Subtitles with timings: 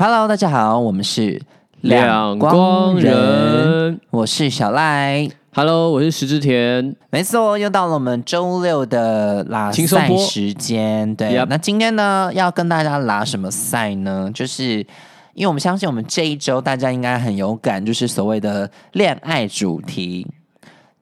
[0.00, 1.42] Hello，大家好，我们是
[1.80, 5.28] 两光人，我是小赖。
[5.52, 6.94] Hello，我是石之田。
[7.10, 11.12] 没错，又到了我们周六的拉赛轻松播时间。
[11.16, 14.30] 对 Yep 那今天呢，要跟大家拉什么赛呢？
[14.32, 14.86] 就是
[15.34, 20.24] 因为我们相信，我们这一周大家应该很有感，就是所谓的恋爱主题。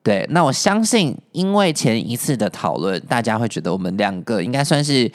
[0.02, 5.12] 对，那我相信，因为前一次的讨论，大家会觉得我们两个应该算是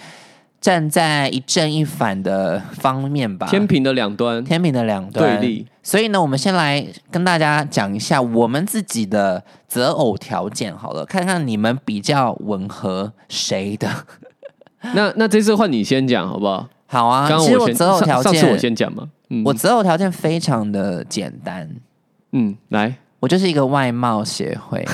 [0.62, 5.48] 站在一正一反的方面吧，天平的两端天平的两端对。
[5.50, 13.90] 立，所以呢，我们先来跟大家讲一下我们自己的择偶条件好了，看看你们比较吻合谁的。
[14.94, 16.70] 那那这次换你先讲好不好？
[16.86, 19.10] 好啊，刚刚我先其实我择偶条件，上上次我先讲嘛。
[19.30, 21.68] 嗯我择偶条件非常的简单，
[22.34, 24.86] 嗯，来我就是一个外貌协会，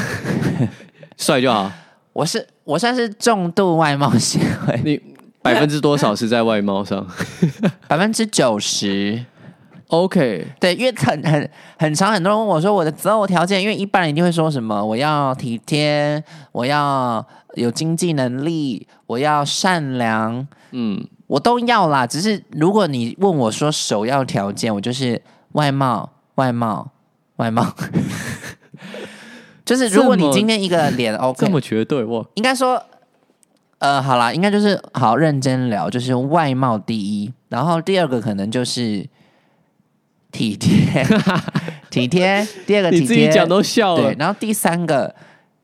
[1.18, 1.70] 帅就好。
[2.14, 5.02] 我是我算是重度外貌协会，你
[5.54, 7.06] 百分之多少是在外貌上
[7.88, 9.26] 百分之九十。
[9.90, 16.22] ？OK，对，因为很很很长，很多人问我说我的择偶条件，因为一般人一定会说什么我要体贴，
[16.52, 22.06] 我要有经济能力，我要善良，嗯，我都要啦。
[22.06, 25.22] 只是如果你问我说首要条件，我就是
[25.54, 26.92] 外貌，外貌，
[27.38, 27.74] 外貌。
[29.64, 32.26] 就是如果你今天一个脸 OK，这么绝对我？
[32.36, 32.82] 应该说，
[33.80, 39.08] 呃，好啦，应该就是好认真聊，就是外貌第一，然后第二个可能就是
[40.32, 41.06] 体贴，
[41.92, 44.16] 体贴，第二个体贴， 你自己讲都笑对了，。
[44.18, 45.14] 然后第三个，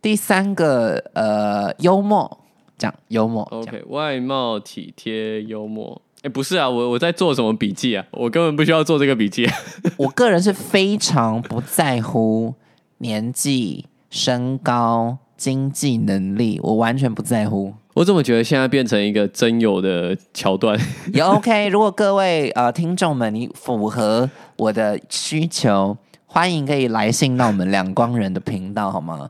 [0.02, 2.40] 第三个呃幽默，
[2.78, 6.00] 讲幽默 OK，外貌、体贴、幽默。
[6.22, 8.06] 哎，不是啊，我我在做什么笔记啊？
[8.12, 9.50] 我根本不需要做这个笔记。
[9.98, 12.54] 我个人是非常不在乎
[13.00, 17.74] 年纪、身高、经济能力，我完全不在乎。
[17.94, 20.78] 我怎么觉得现在变成一个真有的桥段？
[21.14, 21.68] 也 OK。
[21.68, 25.96] 如果各位呃听众们，你符合我的需求，
[26.26, 29.30] 欢迎可以来信到我们两光人的频道，好吗？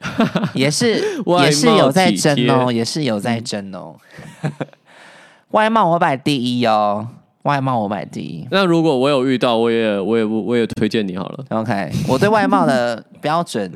[0.52, 1.02] 也是
[1.40, 3.96] 也是有在争哦，也是有在争哦。
[5.52, 7.08] 外貌我摆第一哦，
[7.44, 8.46] 外貌我摆第一。
[8.50, 11.44] 那如果我有遇到，我也我也我也推荐你好了。
[11.48, 13.72] OK，我对外貌的标准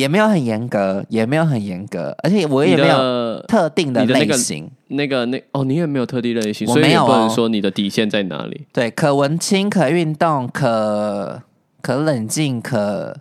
[0.00, 4.70] 也没有很严格，也没有很严格，而且我也没有特定的类型。
[4.88, 8.66] 那个那哦，你也没有特定类型，所以你我没有哦不能说你的底线在哪里。
[8.72, 11.42] 对，可文青、可运动、可
[11.82, 13.14] 可冷静、可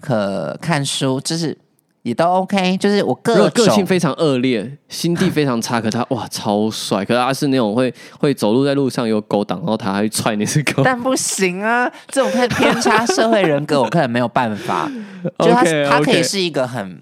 [0.00, 1.56] 可看书，就是
[2.02, 2.76] 也都 OK。
[2.76, 10.82] 就是我如果各种个性非常恶劣，心地非常差，可他哇超帅，可他是那种会会走路在路上有狗挡，然后他还会踹那只狗。
[10.84, 14.90] 但不行啊，这种太偏差社会人格，我可能没有办法。
[15.38, 17.00] 就他 OK，他可以 OK 是一个很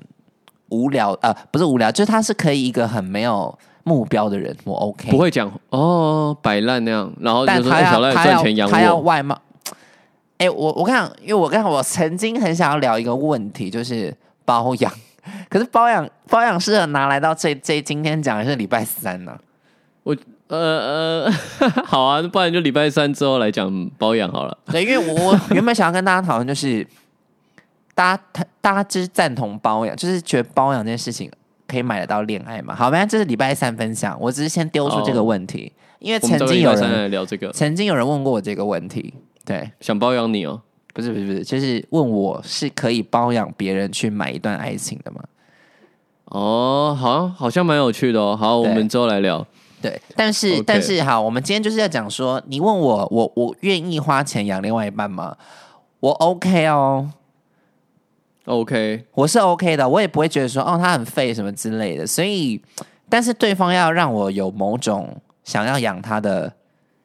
[0.69, 5.11] 无聊，呃，不是无聊，就是他是可以一个很没有目标的人，我 OK。
[5.11, 9.01] 不会讲哦，摆烂那样，然后就说哎小赖赚钱养他要我。
[9.03, 9.41] 外貌。
[10.39, 14.15] 哎、我我看，因为我刚才我曾经很想要聊一个问题，就是
[14.51, 14.93] 包养。
[15.49, 19.39] 可是包养包养适合拿来到这这今天讲的是礼拜三呢、
[20.03, 20.17] 我
[20.49, 21.33] 呃呃，
[21.87, 24.59] 好啊，不然就礼拜三之后来讲包养好了。
[24.73, 26.85] 对，因为我我原本想要跟大家讨论，就是
[27.95, 31.31] 大家他大家就是赞同包养，就是觉得包养这件事情
[31.69, 32.75] 可以买得到恋爱嘛？
[32.75, 40.63] 好，反正这是礼拜三分享，我只是先丢出这个问题，因为曾经有人来聊这个，曾经有人问过我这个问题，对，想包养你哦。
[40.93, 45.23] 不是不是不是，就是问我是可以包养别人去买一段爱情的吗？
[46.27, 48.37] 哦，好像好像蛮有趣的哦。
[48.37, 49.47] 好，我们之后来聊。
[49.83, 55.37] 对，但是但是好，我们今天就是要讲说，你问我，我我愿意花钱养另外一半吗？
[56.01, 57.11] 我 OK 哦
[58.45, 62.07] ，OK，我是 OK 的，我也不会觉得说哦他很废什么之类的。
[62.07, 62.63] 所以，
[63.09, 66.53] 但是对方要让我有某种想要养他的，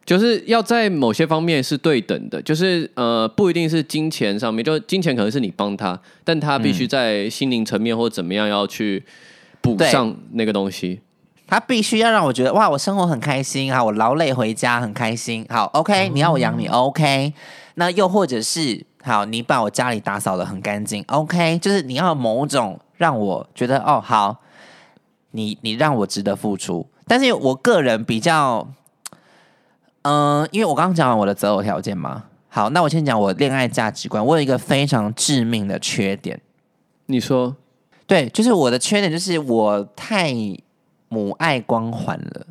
[0.06, 9.04] 就是要在某些方面是对等的，就是呃，不一定是金钱上面，就金钱可能是你帮他，但他必须在心灵层面或怎么样要去
[9.62, 11.02] 补上那个东西。
[11.48, 15.46] 他必须要让我觉得哇，我生活很开心啊，我劳累回家很开心。
[15.50, 17.34] 好，OK，你要我养你 OK，
[17.76, 24.42] 那又或者是好，你把我家里打扫的很干净 OK，就是你要某种让我觉得哦好，
[25.32, 26.88] 你你让我值得付出。
[27.08, 28.68] 但是我个人比较，
[30.08, 34.24] 嗯、因为我刚刚讲完我的择偶条件嘛，好，那我先讲我恋爱价值观。
[34.24, 36.40] 我有一个非常致命的缺点，
[37.08, 37.56] 你说
[38.06, 40.32] 对，就是我的缺点就是我太
[41.10, 42.46] 母爱光环了。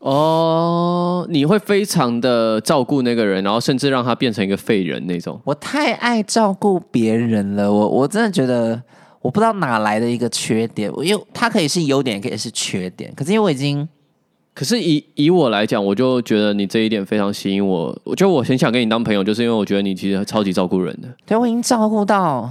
[0.00, 5.40] 哦，你会非常的照顾那个人，然后甚至让他变成一个废人那种。
[5.44, 8.80] 我太爱照顾别人了，我我真的觉得
[9.20, 13.12] 我不知道哪来的一个缺点，我因为它可以是优点，也可以是缺点。
[13.16, 13.88] 可是因为我已经
[14.56, 17.94] 可是以以我来讲，我就觉得你这一点非常吸引我。
[18.04, 21.08] 我觉得我很想跟你当朋友，就是因为我觉得你其实超级照顾人的。
[21.26, 22.50] 对我已经照顾到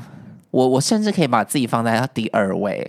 [0.51, 2.87] 我，我甚至可以把自己放在第二位。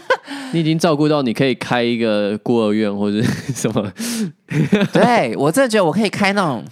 [0.52, 3.90] 你已经照顾到你可以开一个孤儿院或者什么？
[4.92, 6.62] 对我真的觉得我可以开那种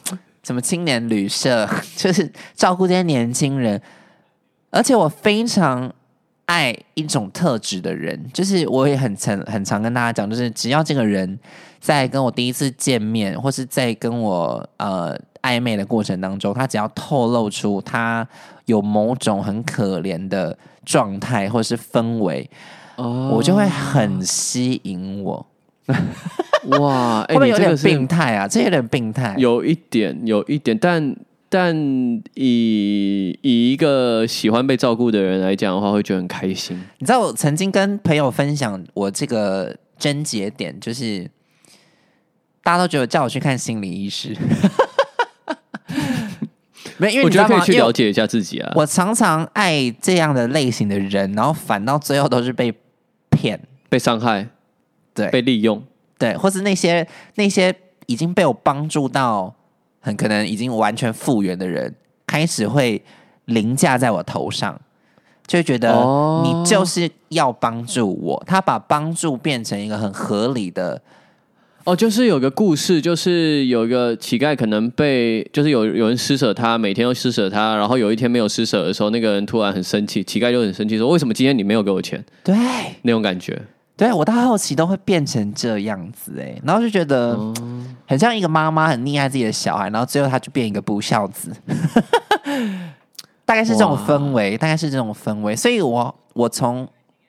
[0.42, 1.66] 什么青年旅社，
[1.96, 3.81] 就是照顾这些年轻人。
[4.69, 5.90] 而且我非常
[6.46, 11.38] 爱一种特质的人，就是我也很常很常跟大家讲，就是只要这个人
[11.81, 18.26] 在跟我第一次见面，或是在跟我呃暧昧的过程当中，他只要透露出他
[18.66, 22.49] 有某种很可怜的状态或是氛围。
[22.96, 25.46] 哦，我就会很吸引我，
[26.78, 28.49] 哇， 会不会有点病态啊？
[28.49, 31.14] 这有点病态，有一点，有一点，但
[31.56, 31.75] 但
[32.35, 36.76] 以以一个喜欢被照顾的人来讲的话，会觉得很开心。
[36.99, 41.31] 你知道，我曾经跟朋友分享我这个症结点，就是
[42.62, 44.37] 大家都觉得叫我去看心理医师，
[46.99, 48.73] 没，因为我觉得可以去了解一下自己啊。
[48.75, 52.75] 我常常爱这样的类型的人，然后反到最后都是被。
[53.29, 53.61] 骗、
[53.91, 54.49] 被伤害，
[55.12, 55.85] 对，被利用，
[56.17, 57.75] 对，或是那些那些
[58.06, 59.55] 已经被我帮助到
[60.06, 61.93] 很可能已经完全复原的人，
[62.29, 63.03] 开始会
[63.47, 64.81] 凌驾在我头上，
[65.49, 65.93] 就觉得
[66.44, 68.41] 你就是要帮助我。
[68.47, 71.03] 他把帮助变成一个很合理的。
[71.82, 82.55] 哦，就是有个故事，就是有一个乞丐可能被，就是有有人施舍他，每天都施舍他，然后有一天没有施舍的时候，那个人突然很生气，乞丐就很生气，说：“为什么今天你没有给我钱？”对，
[83.02, 83.61] 那种感觉，
[83.96, 87.37] 对我到后期都会变成这样子，哎，然后就觉得
[88.06, 91.50] 很像一个妈妈很溺爱自己的小孩，然后最后他就变一个不孝子，
[93.44, 96.87] 大概是这种氛围，大概是这种氛围，所以我我从。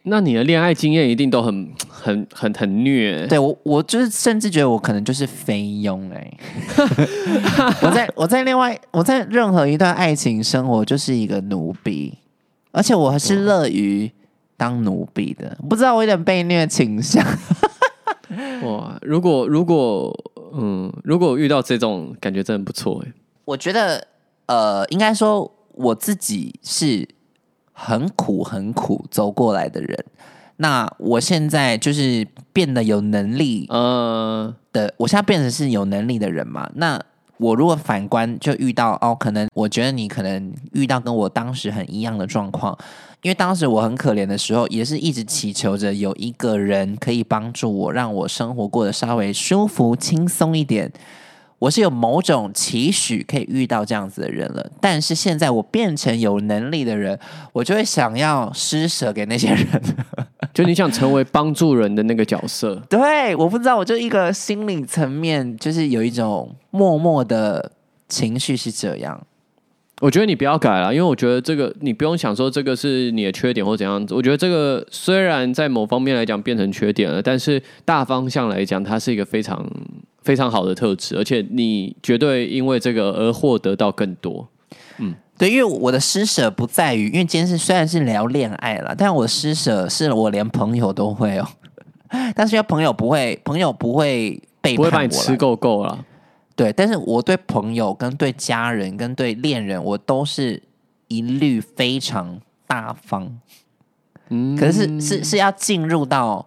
[0.09, 3.27] 那你的恋爱经验一定都很很很很虐。
[3.27, 6.31] 对我，我就是甚至觉得我可能就是菲佣哎。
[7.81, 12.17] 我在我在另外我在任何一段爱情生活就是一个奴婢，
[12.71, 14.09] 而且我还是乐于
[14.57, 15.57] 当奴婢的。
[15.69, 17.23] 不知道我有点被虐倾向。
[18.63, 20.13] 哇，如果如果
[20.53, 23.13] 嗯，如果遇到这种感觉，真的不错哎。
[23.45, 24.07] 我觉得
[24.47, 27.07] 呃，应该说我自己是。
[27.79, 30.03] 很苦很苦走过来的人，
[30.55, 36.67] 那我现在就是变得有能力，呃的，我现在变成是有能力的人嘛。
[36.73, 36.99] 那
[37.37, 42.75] 我如果反观就遇到哦，可能我觉得你可能遇到跟我当时很一样的状况，
[43.23, 50.91] 因为当时我很可怜的时候，也是一直祈求着有一个人可以帮助我，让我生活过得稍微舒服轻松一点。
[51.59, 57.19] 我是有某种期许可以遇到这样子的人了，但是现在我变成有能力的人，
[57.51, 59.67] 我就会想要施舍给那些人，
[60.53, 62.75] 就你想成为帮助人的那个角色。
[62.87, 67.71] 对，我不知道，我就一个心理层面，就是有一种默默的
[68.07, 69.19] 情绪是这样。
[70.01, 74.13] 我觉得你不要改了，因为我觉得这个你不用想说这个是你的缺点或怎样子。
[74.13, 79.65] 我觉得这个虽然在某方面来讲变成缺点了，但是大方向来讲，它是一个非常。
[80.23, 84.45] 非常好的特质，而且你绝对因为这个而获得到更多。
[84.97, 91.47] 嗯，对，因为我的施舍不在于，因为今天是虽然是聊恋爱了，但我施舍是我连朋友都会哦。
[92.35, 96.03] 但是要朋友不会，朋友不会背叛我，不会把你吃够够了。
[96.57, 100.61] 对，但是我对朋友、跟对家人、跟对恋人，我都是
[101.07, 103.39] 一律非常大方。
[104.27, 106.45] 嗯，可是是是要进入到。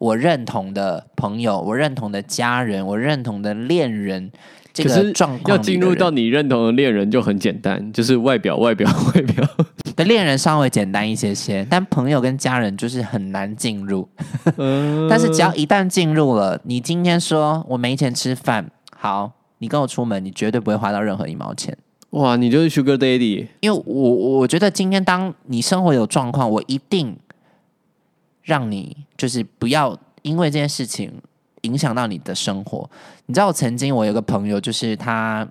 [0.00, 4.32] 我认同的朋友，我认同的家人，我认同的恋人，
[4.72, 9.46] 这个状况要进入到你认同的恋人就很简单，就是外表、外表、外表
[9.94, 14.08] 的恋人稍微简单一些些，但朋友跟家人就是很难进入。
[15.10, 21.74] 但是只要一旦进入了，你今天说我没钱吃饭，好，你跟我出门，你绝对不会花到任何一毛钱。
[22.10, 27.16] 哇，你就是 Sugar Daddy，因为我我觉得今天当你生活有状况，我一定。
[28.42, 31.12] 让你就是不要因为这件事情
[31.60, 32.88] 影响到你的生活。
[33.26, 35.46] 你知道，我曾经我有个朋友，就是他，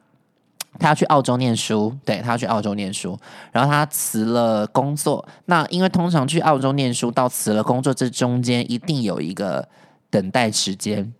[0.80, 3.18] 他要去澳洲念书，对他要去澳洲念书，
[3.54, 5.26] 然后他辞了工作。
[5.46, 9.66] 那因为通常去澳洲念书到辞了工作这中间一定有一个
[10.10, 11.14] 等待时间，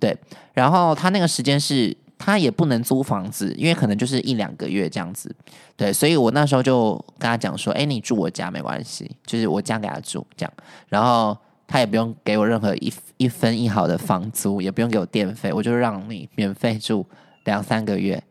[0.00, 0.16] 对。
[0.54, 1.96] 然后他那个时间是。
[2.22, 5.34] 他也不能租房子，因为可能就是一两个月这样子，
[5.74, 10.52] 对，所以我那时候就跟他讲说：“哎，你住我家没关系，就是我家给他住这样，
[10.90, 11.34] 然后
[11.66, 17.06] 他也不用给我任何一一分一毫的房租，也不用给我电费，我就让你免费住
[17.44, 18.22] 两三个月。”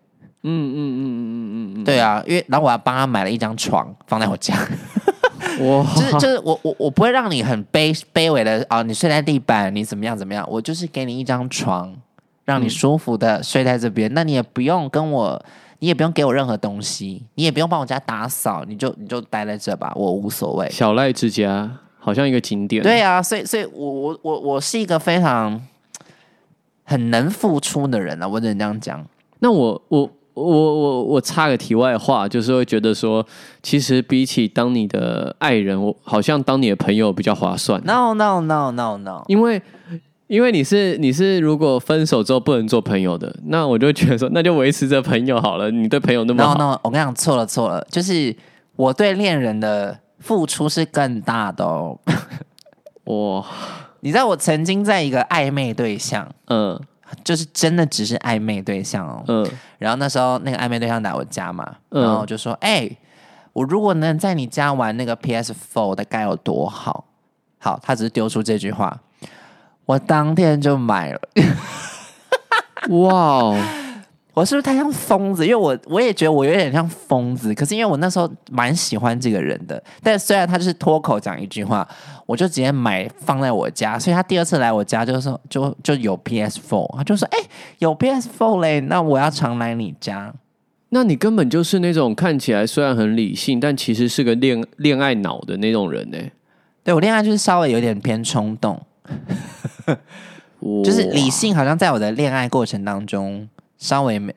[0.44, 4.56] 嗯嗯嗯嗯嗯嗯，对啊，因为然后我还帮他买了一张床放在我家，
[5.60, 11.94] 我， 就是就是我我我不会让你很卑卑微的啊，你睡在地板，你怎么样怎么样，我就是给你一张床。
[12.50, 14.12] 让你舒服的睡在这边。
[14.16, 15.40] 那你也不用跟我，
[15.78, 20.68] 你也不用给我任何东西，你也不用帮我家打扫，你就你就待在这吧，我无所谓。
[20.72, 25.62] 小赖之家好像一个景点，对啊，所以所以我我我我是一个非常
[26.84, 29.06] 很能付出的人啊，我只能这样讲。
[29.40, 33.26] 那我我我我我插个题外话，就是会觉得说，
[33.62, 37.82] 其实比起当你的爱人，我好像当你的朋友比较划算。
[37.86, 39.62] No no no no no，因为
[40.30, 45.72] 因为你是你是如果分手之后不能做朋友的，那我就觉得说，那就维持着朋友好了。
[45.72, 48.34] 你对朋友那么好 no，我跟你讲错了错了，就是
[48.76, 51.98] 我对恋人的付出是更大的哦。
[53.06, 53.44] 哇，
[54.02, 56.80] 你知道我曾经在一个暧昧对象，嗯
[57.24, 59.24] 就是真的只是暧昧对象哦。
[59.28, 59.48] 嗯
[59.80, 62.88] 然后那时候那个暧昧对象来我家嘛，嗯然后我就说：“哎、
[63.54, 67.06] 我如果能在你家玩那个 PS Four 的该有多好。”
[67.58, 68.96] 好，他只是丢出这句话，
[69.90, 71.20] 我当天就买了。
[72.90, 73.58] 哇哦，
[74.36, 75.44] 我是不是太像疯子？
[75.44, 81.88] 因为我我也觉得我有点像疯子，可是因为我那时候蛮喜欢这个人的，但虽然他就是脱口讲一句话，
[82.28, 87.40] 我就直接买放在我家，所以他第二次来我家就说就就有 PS Four，他就说：“哎、
[87.80, 90.32] 有 PS Four 嘞，那我要常来你家。”
[90.90, 96.18] 那你根本就是那种看起来虽然很理性，但其实是个恋恋爱脑的那种人呢。
[96.84, 98.80] 对我恋爱就是稍微有点偏冲动，
[100.84, 103.48] 就是理性好像在我的恋爱过程当中
[103.78, 104.36] 稍微没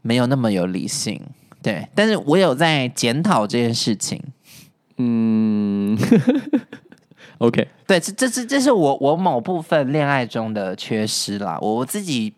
[0.00, 1.20] 没有那么有理性，
[1.62, 4.22] 对，但是我有在检讨这件事情。
[4.96, 5.96] 嗯，
[7.38, 11.58] OK，对，这这这这是我我某部分恋爱中的缺失啦。
[11.60, 12.34] 我我自己，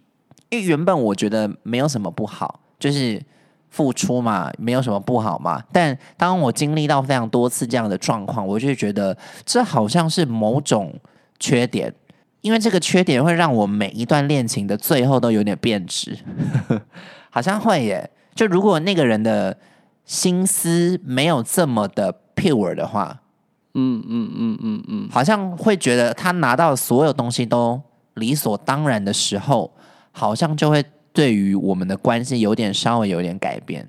[0.49, 3.23] 因为原本我觉得没有什么不好，就是
[3.71, 5.63] 付出嘛，没有什么不好嘛。
[5.73, 10.93] 但当我经历到非常多次这样的状况，我就会觉得这好像是某种
[11.41, 11.93] 缺点，
[12.43, 16.17] 因为这个缺点会让我每一段恋情的最后都有点变质，
[17.31, 18.09] 好像会耶。
[18.35, 19.57] 就如果那个人的
[20.05, 23.21] 心思没有这么的 pure 的话，
[23.75, 27.81] 嗯嗯嗯嗯嗯，好像会觉得他拿到所有东西都
[28.15, 29.73] 理所当然的时候，
[30.13, 33.87] 好像就会对于我们的关系有点稍微有点改变，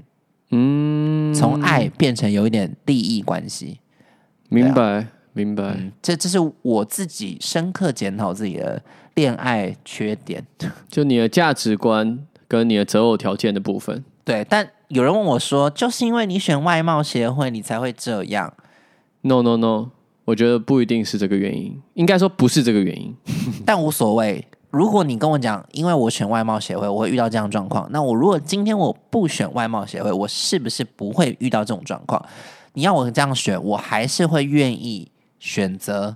[0.49, 3.79] 嗯，从爱变成有一点利益关系。
[4.49, 5.63] 明白明白。
[5.77, 8.81] 嗯，这这是我自己深刻检讨自己的
[9.15, 10.45] 恋爱缺点。
[10.89, 14.03] 就你的价值观跟你的择偶条件的部分。
[14.23, 18.53] 对，但有人问我说，就是因为你选外貌协会，你才会这样
[19.21, 19.89] ？No No No，
[20.25, 23.15] 我觉得不一定是这个原因，应该说不是这个原因。
[23.65, 24.45] 但无所谓。
[24.69, 32.25] 如果你跟我讲，因为我选外貌协会，我会遇到这样状况，那我如果今天我不选外貌协会，我是不是不会遇到这种状况？
[32.75, 35.11] 你要我这样选，我还是会愿意
[35.41, 36.15] 选择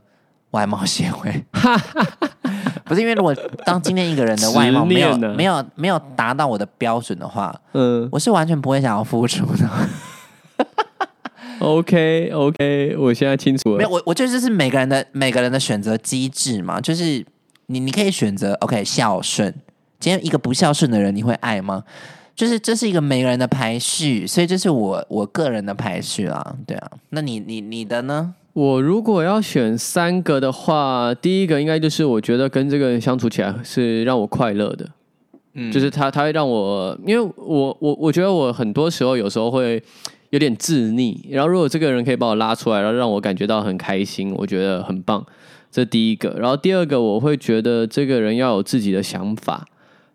[0.51, 1.44] 外貌协会。
[2.86, 9.67] 不是因为如果当今天一个人的 外貌没有执念呢没有没有达到我的标准的话，嗯我是完全不会想要付出的。
[11.60, 13.77] OK OK，我现在清楚了。
[13.77, 17.25] 没有，我我觉得这是每个人的每个人的选择机制嘛，就是
[17.65, 19.51] 你你可以选择 OK 孝顺，
[20.00, 21.84] 今天一个不孝顺的人，你会爱吗？
[22.36, 26.91] 就是这是一个每个人的排序，所以这是我我个人的排序啊，对啊。
[27.10, 28.36] 那你你你的呢？
[28.55, 34.89] 我如果要选三个的话，第一个应该就是我觉得跟这个人相处起来是让我快乐的，
[35.55, 39.83] 嗯就是他他会让我，因为我我我觉得我很多时候有时候会
[40.29, 45.25] 有点自溺，然后如果这个人可以把我拉出来，然后让我感觉到很开心，我觉得很棒。
[45.69, 49.67] 这第一个，然后第二个，我会觉得这个人要有自己的想法，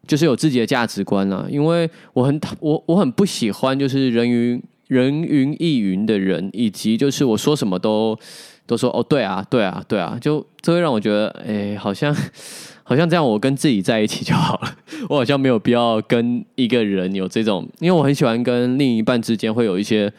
[0.06, 1.44] 就是有自己的价值观啊。
[1.50, 8.18] 因为我很讨我我很不喜欢就是人云人云亦云的人，以及就是我说什么都
[8.66, 12.14] 都说哦对啊对啊对啊，就这会让我觉得哎好像
[12.82, 14.76] 好像这样我跟自己在一起就好了，
[15.08, 20.12] 我好像没有必要跟一个人有这种，因为我很喜欢跟另一半之间会有一些。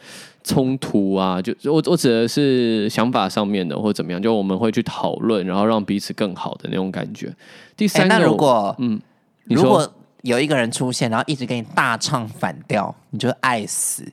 [0.44, 7.32] 冲突啊，就我我指的是想法上面的，或怎么样，就我们会去讨论，然后让彼此更好的那种感觉。
[7.76, 9.00] 第哎、三个，那如果嗯，
[9.44, 14.04] 你说如果有一个人出现，然后一直给你大唱反调，你就会爱死。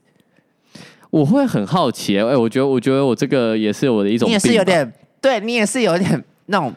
[1.09, 6.73] 我会很好奇，哎、我觉得我觉得我这个也是我的一种你，也是有点，对你也是有点那种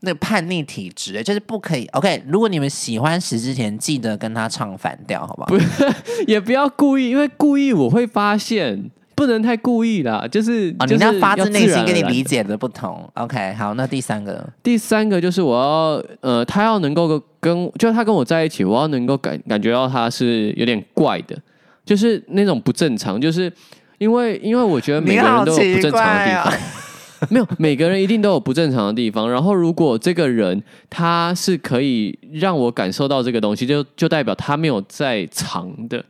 [0.00, 1.86] 那个叛逆体质，就是不可以。
[1.92, 5.46] OK，如果你们喜欢石之前，记得跟他唱反调，好不好？
[5.48, 5.58] 不
[6.26, 13.08] 也不要故意，因为故意我会发现，不能太故意啦，就是你那发自内心跟你理解的不同。
[13.14, 21.38] OK，好，那第三个，第三个就是我要呃，他要能够跟，就是他跟我在一起，我要能够感感觉到他是有点怪的，
[21.84, 23.52] 就是那种不正常，就是
[23.98, 26.52] 因为因为我觉得每个人都有不正常的地方。
[27.30, 29.30] 没有，每个人一定都有不正常的地方。
[29.30, 30.60] 然后，如果这个人
[30.90, 36.04] 他是可以让我感受到这个东西，就就代表他没有在藏的，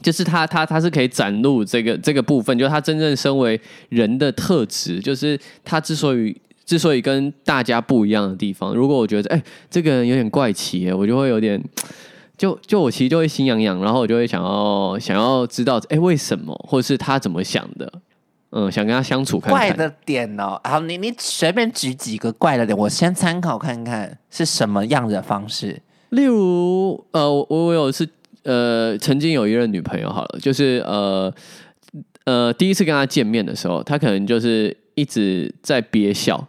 [0.00, 8.74] 就是他他他是可以展露这个这个部分，就是他真正身为人的特质，就是他之所以之所以跟大家不一样的地方。
[8.74, 11.62] 如果我觉得哎、这个人有点怪奇耶，我就会有点。
[12.40, 17.92] 就就我其实就会心痒痒，然后我就会想要想要知道，哎，为什么，或者是他怎么想的，
[18.52, 19.68] 嗯，想跟他相处看看。
[19.68, 25.82] 怪的点哦，好，你你随便举几个怪的点，我先参考看看是什么样的方式。
[26.08, 28.08] 例如，呃，我我有一次，
[28.44, 31.30] 呃，曾经有一任女朋友，好了，就是呃
[32.24, 36.48] 呃，第一次跟她见面的时候，她可能就是一直在憋笑，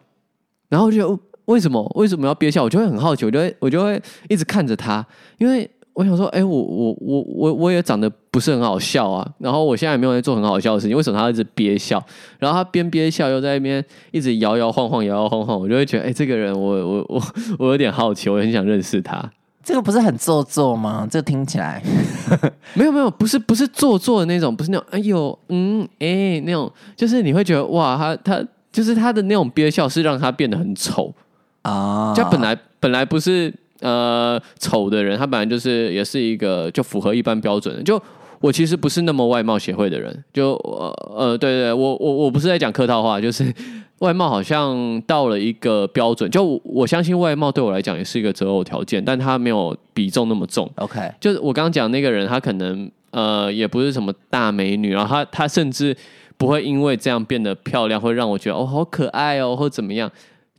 [0.69, 2.63] 然后就为什么为什么要憋笑？
[2.63, 5.05] 我就会很好奇，我就会我就会一直看着她，
[5.37, 12.01] 因为我想说，哎、我我我我我也长得不是很好笑啊，然后我现在也没有在做很好笑的事情，为什么他一直憋笑？
[12.39, 17.21] 然后他边憋笑又在那边一直摇摇晃晃，摇摇晃晃，我就会觉得，哎、这个人我我我
[17.59, 19.29] 我有点好奇，我很想认识他。
[19.63, 21.07] 这个不是很做作吗？
[21.09, 21.83] 这听起来
[22.73, 31.13] 没有没有，不是不是做作的那种，不是那种哎呦嗯哎、那种，就是你会觉得哇，他他就是他的那种憋笑是让他变得很丑，
[31.61, 38.01] 啊，就他本来本来不是呃丑的人，他本来就是也是一个就符合一般标准的，就。
[38.39, 43.53] 我其实不是那么外貌协会的人，就呃呃，对对，我我我不是在讲客套话，就是
[43.99, 50.67] 外貌好像到了一个标准，就我我相信外貌对我来讲也是一个择偶条件，但他没有比重那么重。
[50.77, 55.95] OK，就是我刚刚讲那个人，他可能呃也不是什么大美女，然后他他甚至
[56.35, 60.11] 不会因为这样变得漂亮，会让我觉得哦好可爱哦，或怎么样。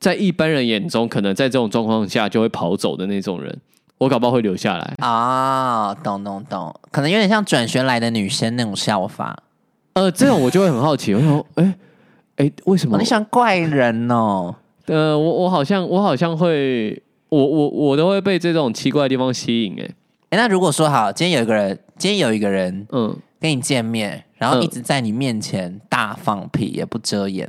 [0.03, 3.57] 在一般人眼中，可能在这种状况下就会跑走的那种人，
[3.99, 4.95] 我搞不好会留下来。
[4.99, 9.41] 啊，懂懂懂，可能有点像转学来的女生那种笑法。
[9.93, 11.75] 呃，这种我就会很好奇，我想说，哎
[12.39, 13.05] 哎，为什么哦，你？
[13.05, 14.53] 喜欢怪人哦？
[14.87, 19.89] 呃，我我好像我好像会，我我我都会被这种奇怪的地方吸引，哎，
[20.31, 27.49] 哎，那如果说好，今天有一个人，今天有一个人嗯，跟你见面，然后嗯一直在你面前大放屁，也不遮掩，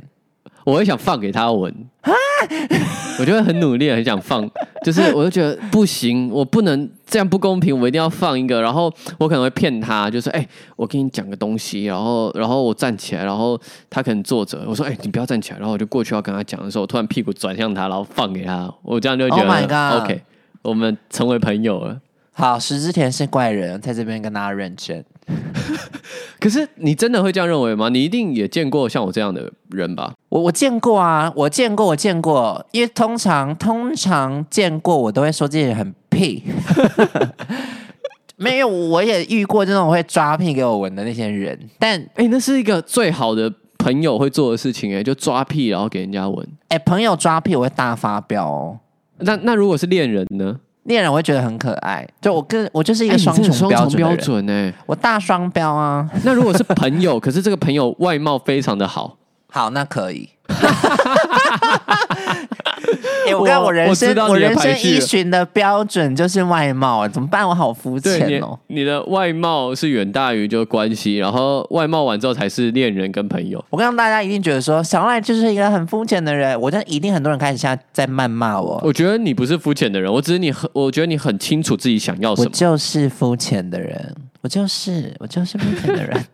[0.64, 1.72] 我会想放给他闻，
[3.20, 4.48] 我就会很努力，很想放，
[4.82, 10.46] 就是我就觉得不行，我不能这样不公平，我一定要放一个，然后我可能会骗他，就是哎、
[10.76, 20.22] 我跟你讲个东西，然后然后我站起来，然后他可能坐着，我说哎、你不要站起来，然后我就过去要跟他讲的时候，我突然屁股转向他，然后放给他，我这样就觉 Oh 得、OK，
[20.62, 22.00] 我们成为朋友了。
[22.36, 25.04] 好，石之田是怪人，在这边跟大家认真。
[26.40, 27.88] 可是你真的会这样认为吗？
[27.88, 30.12] 你一定也见过像我这样的人吧？
[30.28, 36.42] 我我见过啊，我见过，我见过，因为通常通常见过，我都会说这些人很屁。
[38.36, 46.46] 没有，我也遇过这种会抓屁给我闻的那些人，但哎、那是一个最好的朋友会做的事情、哎，就抓屁然后给人家闻。
[46.68, 48.80] 哎、朋友抓屁我会大发飙哦。
[49.18, 50.58] 那那如果是恋人呢？
[50.84, 56.08] 恋人我会觉得很可爱，就我跟我就是一个双重标标准的人，准哎、我大双标啊。
[56.24, 59.16] 那如果是朋友，可是这个朋友外貌非常的好，
[59.50, 60.28] 好，那可以。
[63.26, 67.46] 哎、 我看我我人生我人生排序了依循的标准就是外貌，怎么办？
[67.48, 68.58] 我好肤浅哦。
[68.68, 73.62] 你的外貌是远大于就关系，然后外貌完之后才是恋人跟朋友。
[73.70, 82.50] 我刚刚大家一定觉得说小赖就是一个很肤浅的人，我觉得一定很多人开始现在在谩骂我，我觉得你不是肤浅的人，我只是你很，我觉得你很清楚自己想要什我么。
[82.52, 86.24] 就是肤浅的人，我就是我就是肤浅的人。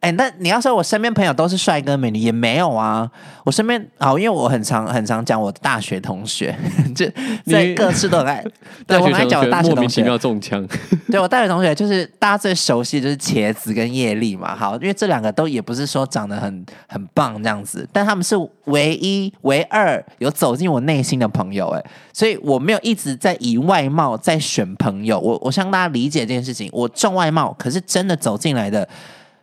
[0.00, 3.10] 哎、那你要说我身边朋友都是帅哥美女，也没有啊。
[3.44, 6.56] 我身边好，因为我很常很常讲我的大学同学，
[6.94, 7.04] 就
[7.44, 8.44] 在你各式都很爱。
[8.86, 9.74] 对，我很爱讲我大学同学。
[9.74, 10.64] 莫名其妙中枪，
[11.10, 14.54] 对我大学同学就是大家最熟悉就是茄子跟叶丽嘛。
[14.54, 21.68] 好，因为这两个都也不是说长得很很棒这样子，但他们是唯一唯二有走进我内心的朋友。
[21.70, 25.18] 哎，所以我没有一直在以外貌在选朋友。
[25.18, 28.88] 我我向大家理解这件事情，我重外貌，可是真的走进来的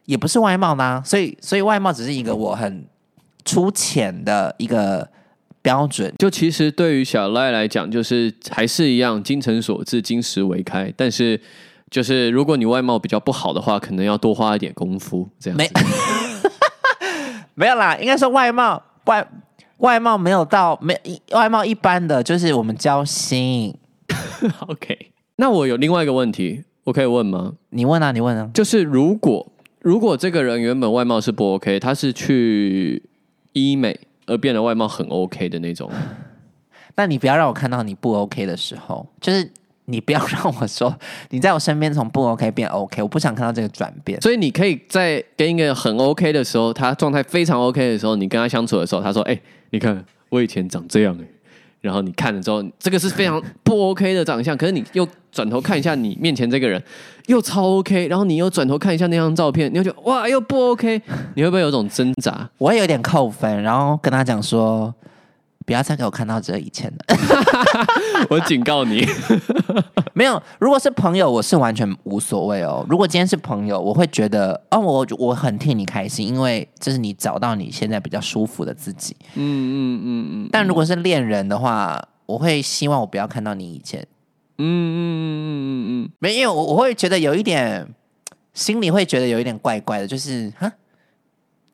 [0.05, 1.01] 也不是外貌啦。
[1.05, 2.85] 所以所以外貌只是一个我很
[3.43, 5.07] 粗浅的一个
[5.61, 6.13] 标准。
[6.17, 10.93] 就其实对于小赖来讲，就是还是一样，精诚所至，金石为开。
[10.95, 11.39] 但是，
[11.89, 15.29] 就是如果你外貌比较不好的话，可能要多花一点功夫。
[15.39, 15.73] 这样没子，
[17.55, 19.27] 没有啦，应该说外貌外
[19.77, 20.99] 外貌没有到没
[21.31, 23.75] 外貌一般的，就是我们交心。
[24.67, 25.11] OK。
[25.37, 27.53] 那我有另外一个问题，我可以问吗？
[27.71, 28.49] 你问啊，你问啊。
[28.53, 29.51] 就是如果
[29.85, 33.03] 如果这个人原本外貌是不 OK，他是去
[33.53, 33.95] 医美
[34.25, 35.87] 而变得外貌很 OK 的那种，
[36.97, 39.47] 那你不要让我看到你不 OK 的时候，就是
[39.85, 40.97] 你不要让我说
[41.29, 44.19] 你在我身边从不 OK 变 OK，我不想看到这个转变。
[44.21, 51.25] 所以你可以在跟一个很 OK 的时候，他状态非常 OK 的时候，你跟他相处的时候，他说：“哎、你看我以前长这样哎、
[51.85, 56.81] 然后你看了之后，这个是非常 不 OK 的长相，可是你又转头看一下你面前这个人，
[57.27, 60.99] 又超 OK，然后你又转头看一下那张照片，你就觉得哇又不 OK，
[61.35, 62.49] 你会不会有种挣扎？
[62.57, 64.93] 我也有点扣分，然后跟他讲说，
[65.65, 67.17] 不要再给我看到这以前的。
[68.29, 69.05] 我警告你，
[70.13, 72.85] 没有，如果是朋友，我是完全无所谓哦。
[72.87, 79.15] 如果今天是朋友，我会觉得哦，我我很替你开心，因为这是你找到你现在比较舒服的自己。
[79.33, 83.99] 嗯嗯嗯嗯但如果是恋人的话，我会希望我不要看到你以前，
[84.57, 87.87] 嗯嗯嗯嗯嗯嗯，没，有我我会觉得有一点，
[88.53, 90.71] 心里会觉得有一点怪怪的，就是哈，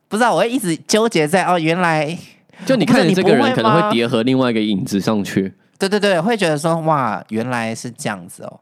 [0.08, 2.18] 不知道，我会一直纠结在哦，原来
[2.66, 5.54] 就你看你这个人可能会叠合另外一个影子上去。
[5.80, 8.60] 对对对，会觉得说哇，原来是这样子哦。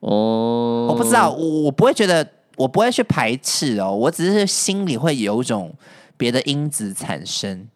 [0.00, 2.26] 哦，我不知道，我我不会觉得，
[2.56, 5.74] 我不会去排斥哦，我只是心里会有一种
[6.16, 7.66] 别的因子产生。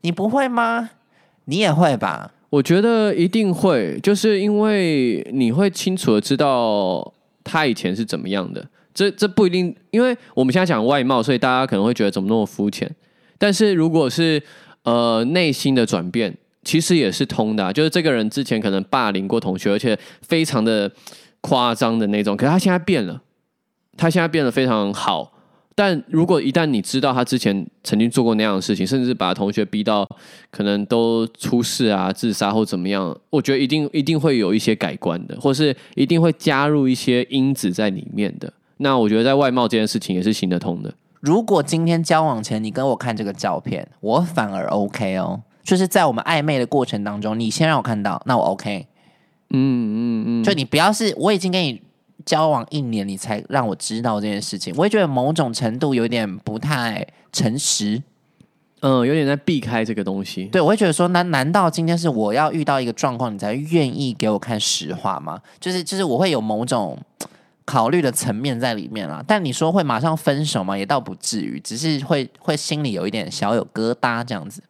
[0.00, 0.90] 你不会吗？
[1.44, 2.32] 你也会吧？
[2.48, 7.12] 我觉得一定会，就是因为你会清楚的知道
[7.44, 8.66] 他以前是怎么样的。
[8.92, 12.90] 这这不一定，因为我们现在讲外貌，所以大家可能会觉得怎么那么肤浅。
[13.38, 14.42] 但是如果是
[14.84, 20.90] 呃内心的转变，其实也是通的、就是这个人之前可能霸凌过同学，而且非常的
[21.40, 23.22] 夸张的那种，可是他现在变了，
[23.96, 25.32] 他现在变得非常好。
[25.72, 30.06] 但如果一旦你知道他之前曾经做过那样的事情，甚至把同学逼到
[30.50, 38.52] 可能都出事啊、自杀或怎么样，我觉得一定一定会有一些改观的，或是一定会加入一些因子在里面的。
[38.78, 40.92] 那我觉得在外貌这件事情也是行得通的。
[41.20, 48.86] 如果今天交往前你跟我看这个照片，我反而 OK 哦，就是在我们暧昧的过程当中，你先让我看到，那我 OK。
[49.50, 51.82] 嗯嗯嗯，就你不要是我已经跟你
[52.24, 58.02] 交往一年，你才让我知道这件事情，我会觉得某种程度有点不太诚实。
[58.82, 60.44] 嗯，有点在避开这个东西。
[60.46, 65.38] 对，我会觉得说，难难道今天是我要遇到一个状况，你才愿意给我看实话吗？
[65.58, 66.96] 就是就是，我会有某种
[67.70, 69.22] 考虑的层面在里面啦。
[69.24, 70.76] 但你说会马上分手吗？
[70.76, 74.60] 也倒不至于，只是会会心里有一点小有疙瘩这样子。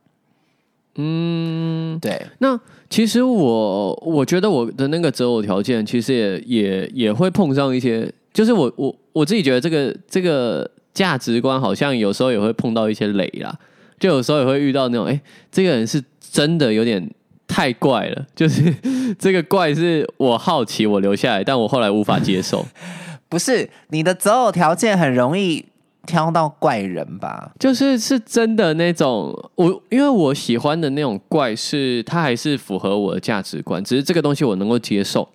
[0.97, 2.61] 嗯，对，那
[2.91, 13.59] 其实我我觉得我的那个择偶条件，其实也也也会碰上一些，就是我我我自己觉得这个这个价值观好像有时候也会碰到一些雷啦，
[13.99, 15.19] 就有时候也会遇到那种，哎、
[15.51, 17.11] 这个人是真的有点
[17.51, 18.73] 太怪了，就是
[19.19, 22.65] 这个怪是我好奇我留下来，但我后来无法接受，
[23.29, 25.65] 不是你的择偶条件很容易
[26.07, 27.51] 挑到怪人吧？
[27.59, 35.29] 就是是真的那种，我因为我喜欢的那种怪是，它还是符合我的价值观，只是这个东西我能够接受。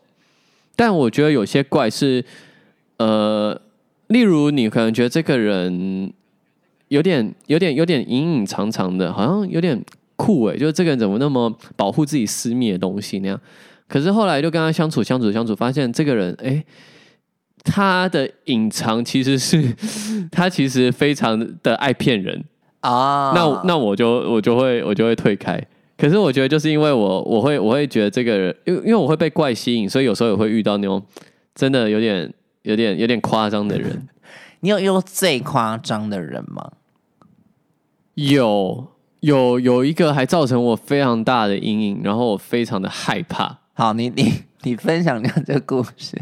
[0.78, 2.24] 但我觉得有些怪是，
[2.98, 3.60] 呃，
[4.08, 6.12] 例如你可能觉得这个人
[6.88, 9.84] 有点、有点、有点隐隐藏藏的，好像有点
[10.16, 13.40] 酷诶，就是这个人怎么那么保护自己私密的东西那样？
[13.88, 16.64] 可是后来就跟他相处、相处、相处，发现这个人，哎、
[17.64, 19.74] 他的隐藏其实是
[20.32, 22.44] 他其实非常的爱骗人，
[22.80, 25.62] 啊，那那我就我就会我就会退开。
[25.98, 31.02] 可是我觉得就是因为我我会我会觉得这个人，因为因为我会被怪吸引，所以有时候也会遇到那种
[31.54, 34.08] 真的有点有点有点夸张的人。
[34.62, 36.72] 你有遇过最夸张的人吗？
[38.16, 38.88] 有
[39.26, 43.58] 有有一个还造成我非常大的阴影，然后我非常的害怕。
[43.74, 46.16] 好，你 你你分享一下这个故事。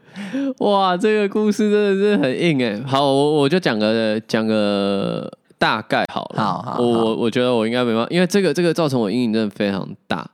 [0.60, 2.78] 哇，这个故事真的是很硬哎。
[2.86, 6.42] 好，我我就讲个讲个大概好了。
[6.42, 10.30] 好好好我我我觉得我应该没办法，因为这个这个造成我阴影真的非常大。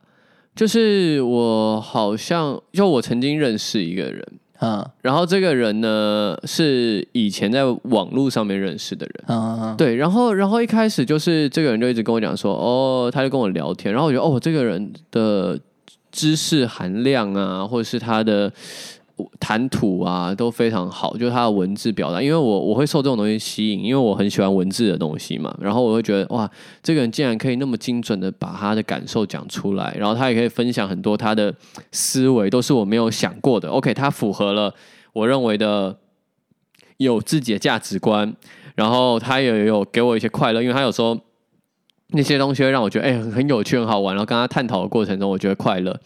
[0.57, 4.27] 就是我好像就我曾经认识一个人，
[4.61, 9.25] 嗯然后这个人呢是以前在网络上面认识的人。
[9.29, 15.59] 嗯嗯，对，然后然后一开始就是这个人就一直跟我讲说，哦，他就跟我聊天，然后我觉得哦，这个人的
[16.11, 18.53] 知识含量啊，或者是他的
[19.41, 26.51] 谈吐啊，都非常好，就是他的文字表达，因为我我会受这种东西吸引，因为我很喜欢文字的东西嘛，然后我会觉得哇，
[26.83, 31.55] 这个人竟然可以那么精准的把他的感受讲出来，然后他也可以分享很多他的
[31.93, 33.69] 思维，都是我没有想过的。
[33.69, 34.75] OK，他符合了
[35.13, 35.97] 我认为的
[36.99, 38.35] 有自己的价值观，
[38.75, 41.19] 然后他也有给我一些快乐，因为他有时候
[42.09, 45.99] 那些东西会让我觉得哎、很很有趣很好玩，然后跟他探讨的过程中，我觉得快乐。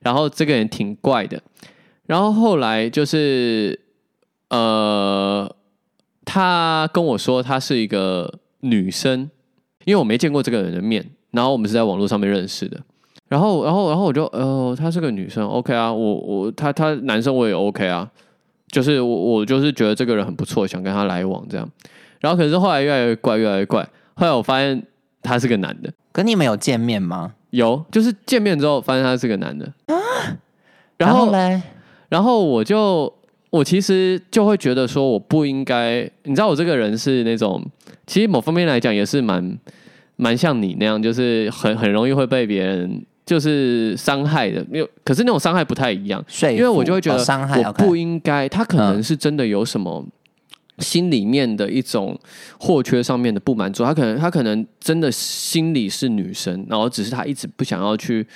[0.00, 1.40] 然后这个人挺怪的，
[2.10, 3.78] 然后后来就是
[4.48, 5.48] 呃，
[6.24, 9.30] 他跟我说她是一个女生，
[9.84, 12.80] 因为我没见过这个人的面，然后我们是在网络上面认识的。
[13.28, 18.10] 然后，然后，然后我就，呃，她是个女生，OK 啊，我我她她男生我也 OK 啊，
[18.66, 21.70] 就是我我就是觉得这个人很不错，想跟他来往这样。
[22.18, 23.88] 然后可是后来越来越怪，越来越怪。
[24.14, 24.82] 后来我发现
[25.22, 27.34] 他是个男的，跟你们有见面吗？
[27.50, 29.94] 有，就是见面之后发现他是个男的啊。
[30.98, 31.62] 然后嘞，
[32.10, 33.10] 然后我就
[33.48, 37.64] 我其实就会觉得说，我不应该，你知道我这个人是那种，
[38.06, 39.58] 其实某方面来讲也是蛮
[40.16, 46.22] 蛮像你那样，就是很很容易会被别人就是伤害的，没有，可是那种伤害不太一样。
[46.42, 50.04] 因为我就会觉得哦伤害我不应该，他可能嗯是真的有什么
[50.78, 52.18] 心里面的一种
[52.58, 58.26] 或缺上面的不满足，他可能他可能真的心里是女生，然后只是他一直不想要去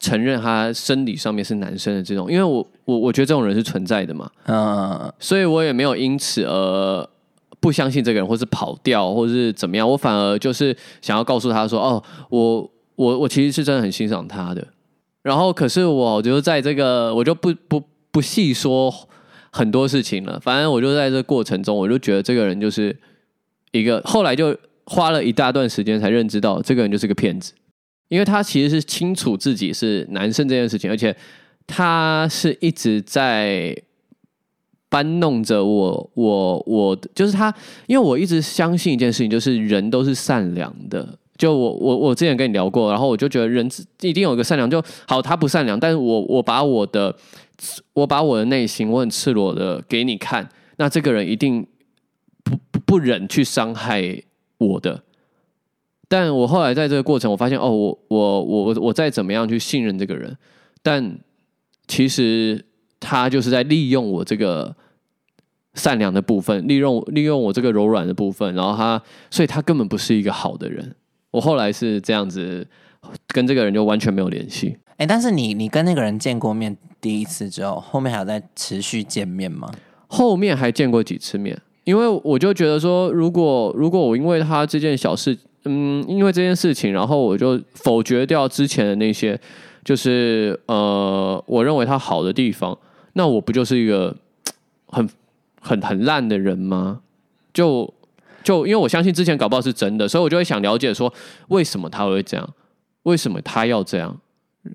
[0.00, 7.08] 承认他生理上面是男生的这种，因为我我我觉得这种人是存在的嘛，嗯，所以我也没有因此而。
[7.60, 14.64] 不相信这个人，或是跑掉，或是怎么样，我反而就是想要告诉他说：“哦，我我我其实是真的很欣赏他的。”
[15.22, 17.82] 然后，可是我就在这个，我就不不
[18.12, 18.94] 不细说
[19.50, 20.38] 很多事情了。
[20.38, 22.96] 反正我就在这个过程中，我就觉得这个人就是
[23.72, 27.52] 一个，后来就花了一大段时间才认知到这个人就是个骗子，
[28.08, 31.14] 因为他其实是清楚自己是男生这件事情，而且
[31.66, 33.76] 他是一直在
[34.88, 37.54] 搬弄着我，我我就是他，
[37.86, 41.18] 因为我一直相信一件事情，就是人都是善良的。
[41.36, 43.68] 就我我我之前跟你聊过，然后我就觉得人
[44.00, 47.14] 一定有一个善良，就好他不善良，但是我我把我的
[47.92, 51.64] 我把我的内心，我很赤裸的给你看，那这个人一定
[52.42, 54.22] 不不忍去伤害
[54.56, 55.04] 我的。
[56.08, 60.36] 但我后来在这个过程，我发现哦，我我我我我再怎么样去信任这个人，
[60.82, 61.18] 但
[61.86, 62.64] 其实
[62.98, 64.74] 他就是在利用我这个
[65.74, 70.96] 善良的部分，利用利用我这个柔软的部分，然后他，所以他根本不是一个好的人。
[71.30, 72.66] 我后来是这样子，
[73.28, 74.78] 跟这个人就完全没有联系。
[74.96, 79.70] 哎、但是你你跟那个人见过面第一次之后，后面还有在持续见面吗？
[80.06, 89.38] 后面还见过几次面，因为我就觉得说，如果如果我因为他这件小事，嗯，因为这件事情，然后我就否决掉之前的那些，
[89.84, 92.76] 就是呃，我认为他好的地方，
[93.12, 94.16] 那我不就是一个
[94.86, 95.08] 很
[95.60, 97.00] 很很烂的人吗？
[97.52, 97.92] 就
[98.42, 101.12] 就因为我相信之前搞不好是真的，所以我就会想了解说，
[101.48, 102.48] 为什么他会这样？
[103.02, 104.18] 为什么他要这样？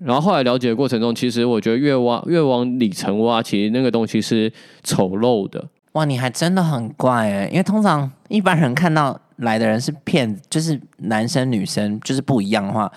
[0.02, 4.52] 然后后来了解的过程中，其实我觉得越挖越往里层挖，其实那个东西是
[4.82, 5.64] 丑陋的。
[5.92, 12.90] 哇，你还真的很怪哎，因为通常一般人看到来的人是骗子，就是男生女生就是不一样的话，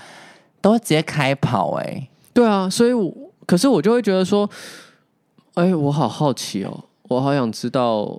[0.62, 2.08] 都会直接开跑哎。
[2.34, 3.14] 对啊，所以我
[3.46, 4.50] 可是我就会觉得说，
[5.56, 8.16] 哎，我好好奇哦，我好想知道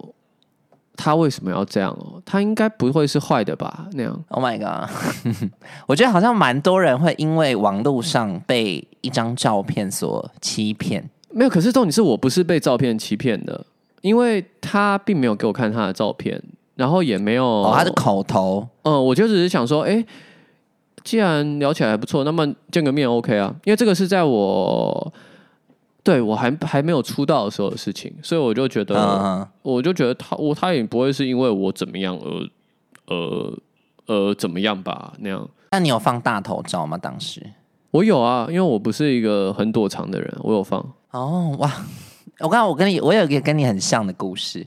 [0.96, 3.86] 他为什么要这样哦，他应该不会是坏的吧？
[3.92, 4.90] 那样 Oh my god！
[5.86, 11.08] 我觉得好像蛮多人会因为网络上被一张照片所欺骗。
[11.30, 11.50] 没有。
[11.50, 13.64] 可是重点是我不是被照片欺骗的，
[14.00, 16.42] 因为他并没有给我看他的照片，
[16.78, 20.04] 然后也没有哦，他的口头，嗯，我就只是想说，哎，
[21.02, 23.52] 既然聊起来还不错，那么见个面 OK 啊？
[23.64, 25.12] 因为这个是在我
[26.04, 32.48] 对我还还没有出道的时候的事情，所以我就觉得，嗯，我就觉得他我他也不会是因为我怎么样而
[33.16, 33.58] 呃
[34.06, 35.48] 呃怎么样吧那样。
[35.72, 36.96] 那你有放大头照吗？
[36.96, 37.44] 当时？
[37.90, 40.78] 我有啊，因为我不是一个很躲藏的人，我有放，
[41.10, 41.68] 哦，哇！
[42.40, 44.64] 我刚刚我跟你，我有一个跟你很像的故事。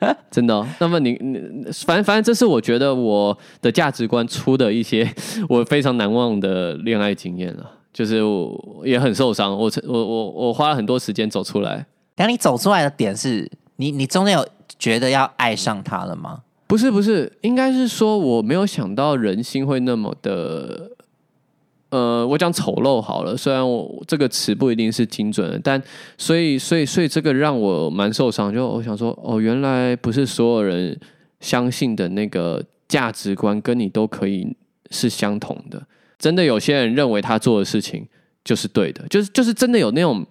[0.30, 1.38] 真的哦、那么你你
[1.84, 5.08] 反正反正这是我觉得我的价值观出的一些
[5.48, 11.86] 我非常难忘的恋爱经验啊，就是我也很受伤，我我我我花了很多时间走出来。
[12.16, 14.46] 然后你走出来的点是你，你中间有
[14.78, 16.40] 觉得要爱上他了吗？
[16.66, 20.90] 不是不是，应该是说我没有想到人心会那么的，
[21.90, 25.82] 呃，我讲丑陋好了，虽然我这个词不一定是精准的，但
[26.16, 28.52] 所以所以所以这个让我蛮受伤。
[28.54, 30.98] 就我想说，哦，原来不是所有人
[31.40, 34.56] 相信的那个价值观跟你都可以
[34.90, 35.82] 是相同的。
[36.18, 38.06] 真的有些人认为他做的事情
[38.44, 40.24] 就是对的，就是就是真的有那种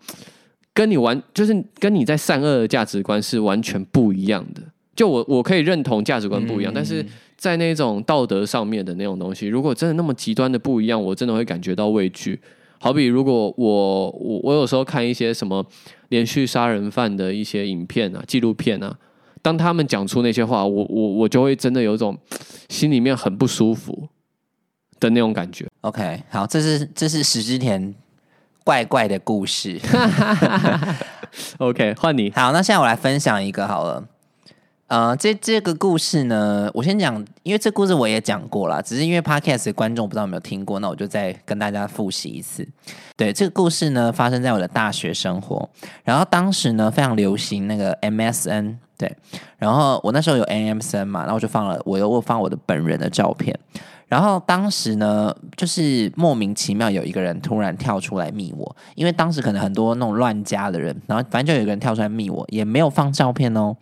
[0.73, 4.61] 跟你完，就是跟你在善恶的价值观是完全不一样的。
[4.95, 7.05] 就我我可以认同价值观不一样，但是
[7.39, 12.39] 在那种道德上面的那种东西，如果真的那么极端的不一样，我真的会感觉到畏惧。
[12.81, 15.65] 好比如果我我我有时候看一些什么
[16.09, 18.93] 连续杀人犯的一些影片啊、纪录片啊，
[19.41, 22.17] 当他们讲出那些话，我我我就会真的有一种
[22.67, 24.09] 心里面很不舒服
[24.99, 25.65] 的那种感觉。
[25.81, 27.95] OK，好，这是这是石之田
[28.65, 29.79] 怪怪的故事。
[31.59, 32.31] OK，换你。
[32.31, 34.05] 好，那现在我来分享一个好了。
[34.89, 42.67] 呃，这这个故事呢，我先讲，因为这故事我也讲过了，只是因为 podcast 的观众不知道有没有听过，那我就再跟大家复习一次。
[43.15, 45.69] 对，这个故事呢，发生在我的大学生活，
[46.03, 49.15] 然后当时呢非常流行那个 MSN，对，
[49.59, 53.57] 然后我那时候有 MSN 嘛，然后我就放了，我又放我的本人的照片。
[54.07, 63.77] 然后当时呢，就是莫名其妙有一个人突然跳出来密我，因为当时可能很多那种乱加的人，然后反正就有一个人跳出来密我，也没有放照片哦，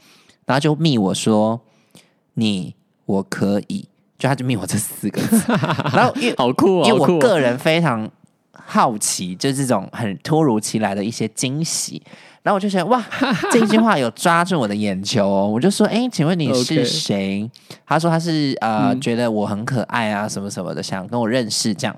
[0.48, 1.62] 然后就密我说
[2.34, 2.74] 你
[3.06, 5.44] 我可以，就他就密我这四个字，
[5.94, 8.10] 然后因为好酷哦，因为我个人非常
[8.52, 12.02] 好奇，就这种很突如其来的一些惊喜。
[12.44, 13.04] 然后我就觉得哇，
[13.52, 17.50] 这一句话有抓住我的眼球哦，我就说，哎，请问你是谁？
[17.86, 21.94] 他说他是呃，嗯觉得我很可爱啊，什么什么的，想跟我认识这样。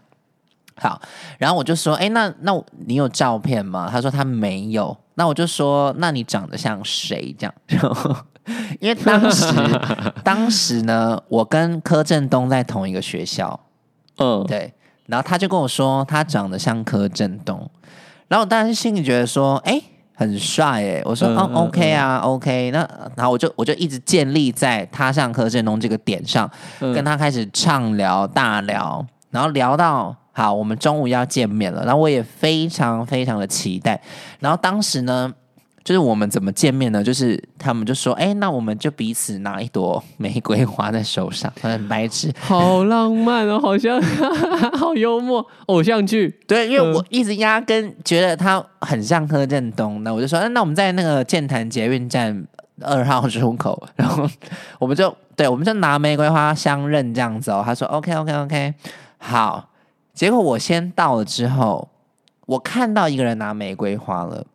[0.75, 0.99] 好，
[1.37, 2.51] 然后我就说，哎，那那
[2.87, 3.89] 你有照片吗？
[3.91, 4.97] 他说他没有。
[5.15, 7.35] 那我就说，那你长得像谁？
[7.37, 8.15] 这样，然后
[8.79, 9.45] 因为当时
[10.23, 13.59] 当时呢，我跟柯震东在同一个学校，
[14.17, 14.73] 嗯，对，
[15.05, 17.69] 然后他就跟我说他长得像柯震东，
[18.27, 19.79] 然后我当时心里觉得说，哎、
[20.15, 22.79] 很帅哎，我说、嗯哦嗯，OK 啊，OK，那
[23.15, 26.49] 然后我就我就一直建立在他像柯震东这个点上，
[26.79, 26.91] 嗯。
[26.93, 34.01] 跟他开始畅聊大聊，然后聊到好，我们中午要见面了，然后我也非常非常的期待，
[34.39, 35.31] 然后当时呢。
[35.83, 37.03] 就是我们怎么见面呢？
[37.03, 42.31] 就是他们就说：“哎、那我们就彼此拿一朵玫瑰花在手上，很白痴。
[42.39, 44.01] 好浪漫哦，好像
[44.77, 46.39] 好幽默，偶像剧。
[46.45, 52.45] 对，因为嗯我一直压根觉得他很像柯震东，那我就说，嗯那我们在那个剑潭捷运站
[52.81, 54.27] 二号出口， 然后
[54.77, 57.61] 我们就对，我们就拿玫瑰花相认这样子哦。
[57.65, 58.73] 他说 OK OK OK，
[59.17, 59.69] 好。
[60.13, 61.87] 结果我先到了之后，
[62.45, 64.45] 我看到一个人拿玫瑰花了，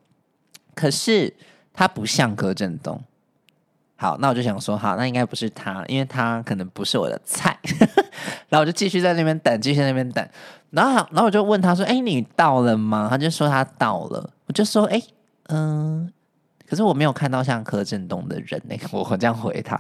[0.75, 1.33] 可是
[1.73, 3.01] 他不像柯震东。
[3.97, 7.59] 好，那我就想说，好，那应该不是他，因为他可能不是我的菜。
[8.51, 10.29] 然后我就继续在那边等，继续在那边等。
[10.71, 14.29] 然后，然后我就问他说：“哎、你到了吗？”他就说他到了。
[14.47, 15.01] 我就说：“哎、
[15.49, 16.13] 嗯、
[16.69, 19.77] 可是我没有看到像柯震东的人呢、我 我这样回他，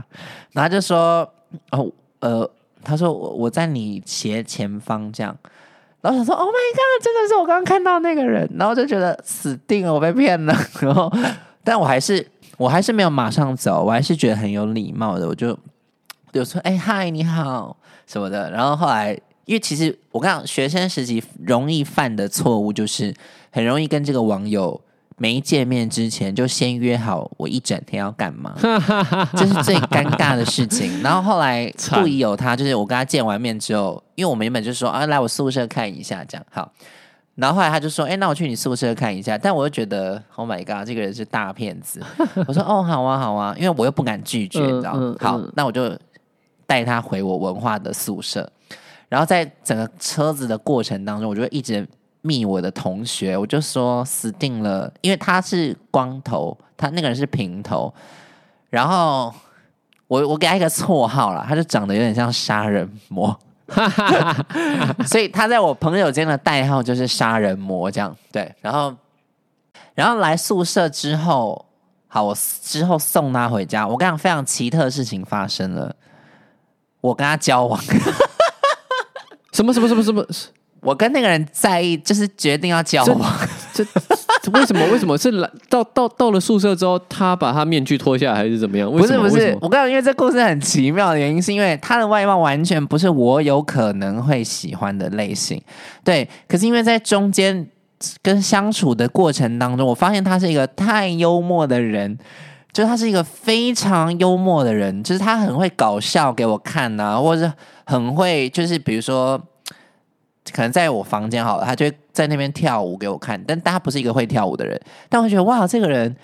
[0.52, 1.28] 然后他就说
[1.72, 2.50] ：“哦，呃，
[2.82, 5.36] 他说我我在你斜前方这样。”
[6.04, 10.54] 然后想说：“Oh my god，真的是我刚刚看到那个人。”然后就觉得死定了，我被骗了。
[10.78, 11.10] 然后，
[11.64, 12.24] 但我还是
[12.58, 15.58] 我还是没有马上走，我还是觉得很有礼貌的，我就
[16.30, 17.74] 就说：“哎、嗨，你好。”
[18.06, 18.50] 什么的。
[18.50, 23.14] 然后后来，因为其实我刚讲，学生时期容易犯的错误就是
[23.50, 24.78] 很容易跟这个网友
[25.16, 28.54] 没见面之前就先约好我一整天要干嘛，
[29.36, 31.02] 这是最尴尬的事情。
[31.02, 36.72] 然后后来惨不疑有他，就是我跟他见完面之后，因为我们原本就说啊，来我宿舍看一下，这样好。
[37.36, 42.00] 然后后来他就说：“哎、那我去你宿舍看一下。”但我又觉得，Oh my god，这个人是大骗子。
[42.46, 45.98] 我说：“哦，好啊，好啊。”因为我又不敢拒绝，嗯你知道好嗯，那我就
[46.64, 48.48] 带他回我文化的宿舍。
[49.08, 51.84] 然后在整个车子的过程当中，我就一直
[52.26, 57.92] 密我的同学，我就说死定了，因为他是光头，他那个人是平头，
[58.70, 59.30] 然后
[60.08, 63.38] 我我给他一个绰号啦，他就长得有点像杀人魔，
[65.06, 68.16] 所以他在我朋友间的代号就是杀人魔这样。
[68.32, 68.96] 对，然后
[69.94, 71.66] 然后来宿舍之后，
[72.08, 75.94] 好，我之后送他回家，我跟你讲，非常奇特的事情发生了，
[77.02, 77.78] 我跟他交往。
[79.52, 80.24] 什么什么什么什么？
[80.84, 83.34] 我跟那个人在意，就是决定要交往。
[83.72, 83.84] 这
[84.42, 84.84] 这为什么？
[84.92, 88.90] 为什么是来到到到了宿舍之后，他把他面具脱下来，还是怎么样？
[88.90, 95.60] 不是不是我告诉你，因为这故事很奇妙的原因，是因为他的外貌完全不是我有可能会喜欢的类型。
[96.04, 97.66] 对，可是因为在中间
[98.22, 102.18] 跟相处的过程当中，我发现他是一个太幽默的人。
[102.74, 107.52] 就是他是一个非常幽默的人，就是他很会搞笑给我看呐、或者是
[107.86, 109.40] 很会，就是比如说，
[110.52, 116.14] 可能在我房间好了，他就会在那边跳舞给我看，但但他不是一个会跳舞的人，但我觉得哇，这个人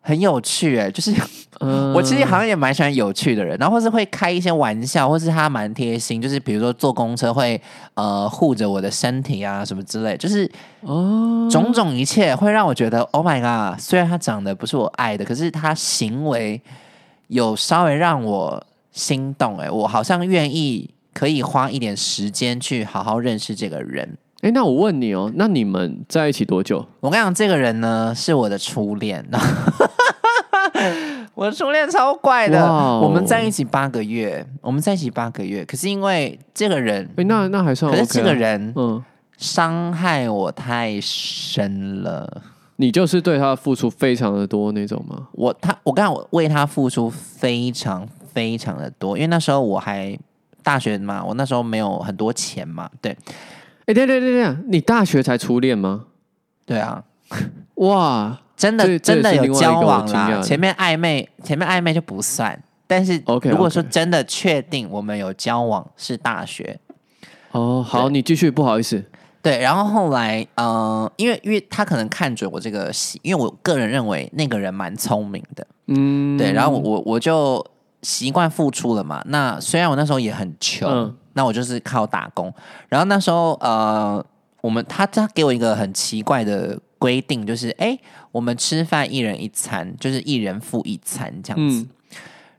[0.00, 1.14] 很有趣哎， 就是
[1.60, 7.60] 嗯我其实好像也蛮喜欢有趣的人，然后或是会开一些玩笑，或是他蛮贴心，就是比如说坐公车会
[7.94, 10.50] 呃护着我的身体啊什么之类，就是
[10.82, 13.78] 哦，种种一切会让我觉得，Oh my god！
[13.80, 16.60] 虽然他长得不是我爱的，可是他行为
[17.28, 18.62] 有稍微让我
[18.92, 24.16] 心动，哎，我好像愿意可以花一点时间去好好认识这个人。
[24.42, 26.86] 哎，那我问你哦，那你们在一起多久？
[27.00, 29.24] 我跟你讲，这个人呢是我的初恋，
[31.34, 32.66] 我的初恋超怪的。
[33.00, 38.06] 我们在一起八个月，我们在一起八个月，可是因为这个人，哎，那那还算可 OK 啊。
[38.06, 39.04] 是这个人嗯，
[39.36, 42.42] 伤害我太深了。
[42.76, 45.28] 你就是对他付出非常的多那种吗？
[45.32, 50.18] 我他我刚才我为他付出非常非常的多，因为那时候我还
[50.62, 53.16] 大学嘛，我那时候没有很多钱嘛，对。
[53.86, 56.04] 哎，对对对对，你大学才初恋吗？
[56.64, 57.02] 对啊，
[57.76, 66.78] 哇，真的真的有交往啦，前面暧昧前面暧昧就不算，但是 OK，如果说真的确定我们有交往是大学，
[67.50, 69.02] 哦，好，你继续，不好意思。
[69.42, 77.64] 对，然后后来，呃，因为因为他可能看准我这个戏，因为我个人认为那个人蛮聪明的，嗯，对，然后我我我就
[78.02, 79.22] 习惯付出了嘛。
[79.26, 82.52] 那虽然我那时候也很穷，嗯那我就是靠打工。
[82.88, 84.24] 然后那时候，呃，
[84.60, 87.98] 我们他他给我一个很奇怪的规定，就是哎，
[88.32, 91.82] 我们吃饭一人一餐，就是一人付一餐这样子。
[91.82, 91.88] 嗯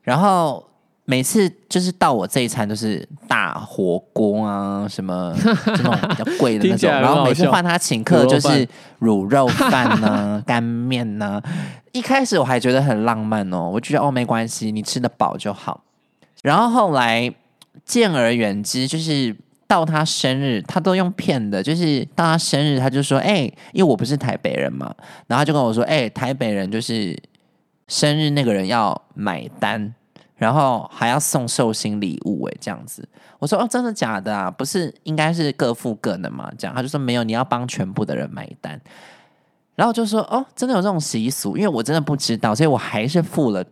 [0.02, 0.68] 然后
[1.12, 5.36] 每次就是到我这一餐都是大火锅啊，什么
[5.76, 8.66] 这种比较贵的那种，然后每次换他请客就是
[9.02, 11.42] 卤肉饭呢、 干面呢。
[11.92, 15.84] 一开始我还觉得很浪漫哦，我觉得哦没关系，你吃得饱就好。
[16.44, 17.30] 然后后来
[17.84, 19.36] 见而远之，就是
[19.68, 24.96] 到他生日，他都用骗的，就是到他生日他就说，哎、因为我不是台北人嘛，
[25.28, 27.22] 然后他就跟我说，哎、台北人就是
[27.90, 29.94] 生日那个人要买单，
[30.42, 33.08] 然后还要送寿星礼物，哎，这样子。
[33.38, 34.50] 我说哦，真的假的啊？
[34.50, 36.52] 不是应该是各付各的嘛？
[36.58, 38.82] 这样他就说没有，你要帮全部的人买单。
[39.76, 43.64] 然后我就说哦，真的有这种习俗，因为我真的不知道，所以我还是付了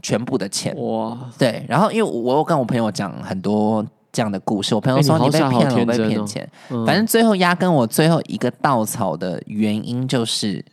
[0.00, 0.72] 全部的钱。
[0.80, 6.48] 哇，对，然后因为我有跟我朋友讲很多这样的故事，我朋友哎说你被骗了，我被骗钱。
[6.70, 10.64] 嗯反正最后压根我最后一个稻草的原因就是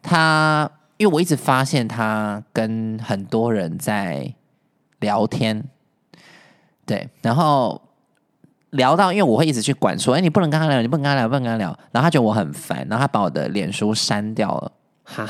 [0.00, 4.34] 他，因为我一直发现他跟很多人在
[5.00, 5.62] 聊天，
[6.86, 7.80] 对，然后
[8.70, 14.72] 聊到，因为我会一直去管说，哎，你不能跟他聊，你不能跟他聊，不能跟他聊，然后他觉得我很烦，然后他把我的脸书删掉了。
[15.04, 15.28] 哈，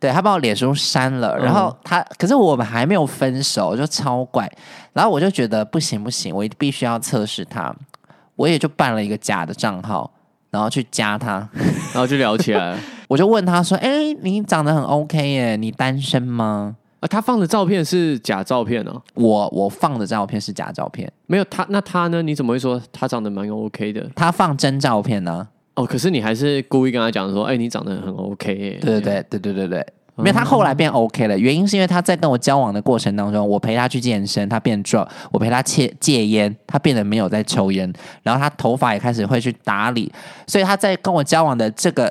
[0.00, 4.50] 对他把我脸书删了，然后他，可是我们还没有分手，就超怪。
[4.92, 7.74] 然后我就觉得不行不行，我必须要测试他，
[8.34, 10.10] 我也就办了一个假的账号，
[10.50, 11.48] 然后去加他。
[11.92, 12.78] 然后就聊起来了。
[13.08, 22.22] 我就问他说：“哎、你长得很 OK 耶，你单身吗啊，他放的照片是假照片哦，？”我我放的照片是假照片，没有他，那他呢？
[22.22, 24.08] 你怎么会说他长得蛮 OK 的？
[24.14, 28.78] 他放真照片呢、哦，可是你还是故意跟他讲说，哎、你长得很 OK 耶。
[28.80, 29.86] 对对对对对对对。
[30.18, 31.38] 没有，他后来变 OK 了。
[31.38, 37.92] 原因是因为他在跟我交往的过程当中，我陪他去健身，他变壮；我陪他戒戒烟，他变得没有在抽烟。
[38.22, 40.10] 然后他头发也开始会去打理，
[40.46, 42.10] 所以他在跟我交往的这个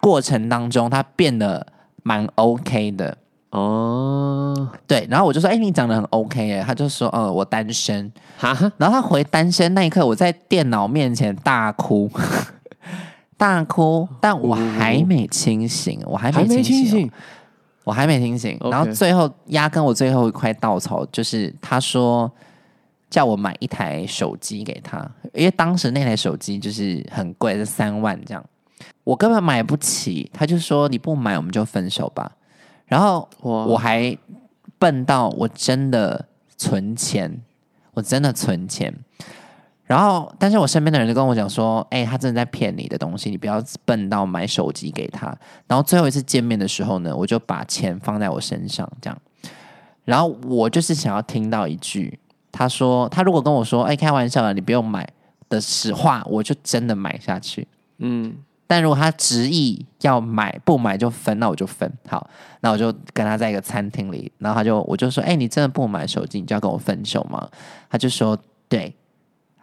[0.00, 1.66] 过程当中，他变得
[2.02, 3.16] 蛮 OK 的。
[3.50, 8.10] 哦，对，然后我就说：“哎、你长得很 OK 耶。”他就说：“呃，我单身。
[8.36, 12.10] 哈，”然后他回单身那一刻，我在电脑面前大哭，
[13.38, 17.10] 大哭，但我还没清醒，我还还没清醒。
[17.84, 18.58] 我还没清醒。
[18.70, 22.28] 然后最后压根我最后一块稻草就是他说
[23.10, 24.98] 叫我买一台手机给他，
[25.32, 28.44] 因为当时那台手机就是很贵，是三万这样，
[29.04, 30.30] 我根本买不起。
[30.32, 32.32] 他就说你不买我们就分手吧。
[32.86, 34.16] 然后哇，我还
[34.78, 36.26] 笨到我真的
[36.56, 37.40] 存钱，
[37.92, 38.92] 我真的存钱。
[39.84, 45.26] 然后，但是我身边的人就跟我讲说：“哎、他真的在骗你的东西，你不要笨到买手机给他。”
[45.68, 49.18] 然后最后一次见面的时候呢，我就把钱放在我身上，这样。
[50.06, 52.18] 然后我就是想要听到一句，
[52.50, 55.06] 他说他如果跟我说：“哎、开玩笑的，你不用买”
[55.50, 57.68] 的实话，我就真的买下去。
[57.98, 61.90] 嗯，但如果他执意要买，不买就分，那我就分。
[62.08, 62.28] 好，
[62.60, 67.48] 那我就跟他在一个餐厅里，然后他就我就说：“哎、你真的不买手机，你就要跟我分手吗？”
[67.90, 68.38] 他就说
[68.68, 68.94] ：“对。”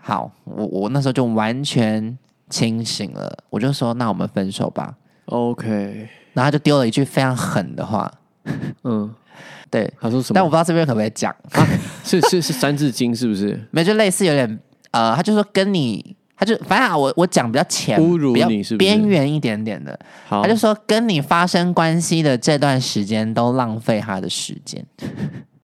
[0.03, 2.17] 好，我我那时候就完全
[2.49, 4.95] 清醒了，我就说：“那我们分手吧。
[5.25, 8.11] OK，” 然后他就丢了一句非常狠的话，
[8.83, 9.13] 嗯，
[9.69, 10.35] 对，他说什么？
[10.35, 11.35] 但我不知道这边可不可以讲，
[12.03, 13.59] 是是是三字经是不是？
[13.69, 24.83] 没有就类似有点呃，他就说跟你，他就反正啊我我讲比较浅，侮辱比较你是不是边缘一点点的，好，他就说跟你发生关系的这段时间都浪费他的时间。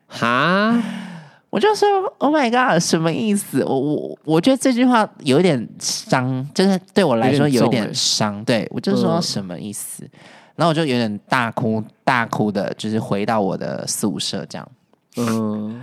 [0.06, 0.78] 哈，
[1.50, 3.64] 我就说 Oh my God，什么意思？
[3.64, 8.44] 我我我觉得这句话有一点伤，就是对我来说有一点有点欸伤。
[8.44, 10.04] 对我就说嗯什么意思？
[10.58, 14.68] 然后我就有点大哭大哭的，就是回到我的宿舍这样。
[15.16, 15.82] 嗯，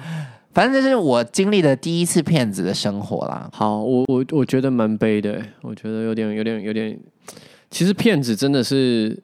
[0.53, 3.48] 反正这是我经历的第一次骗子的生活啦。
[3.53, 6.98] 好，我我我觉得蛮悲的，我觉得有点有点有点，
[7.70, 9.18] 其实骗子真的是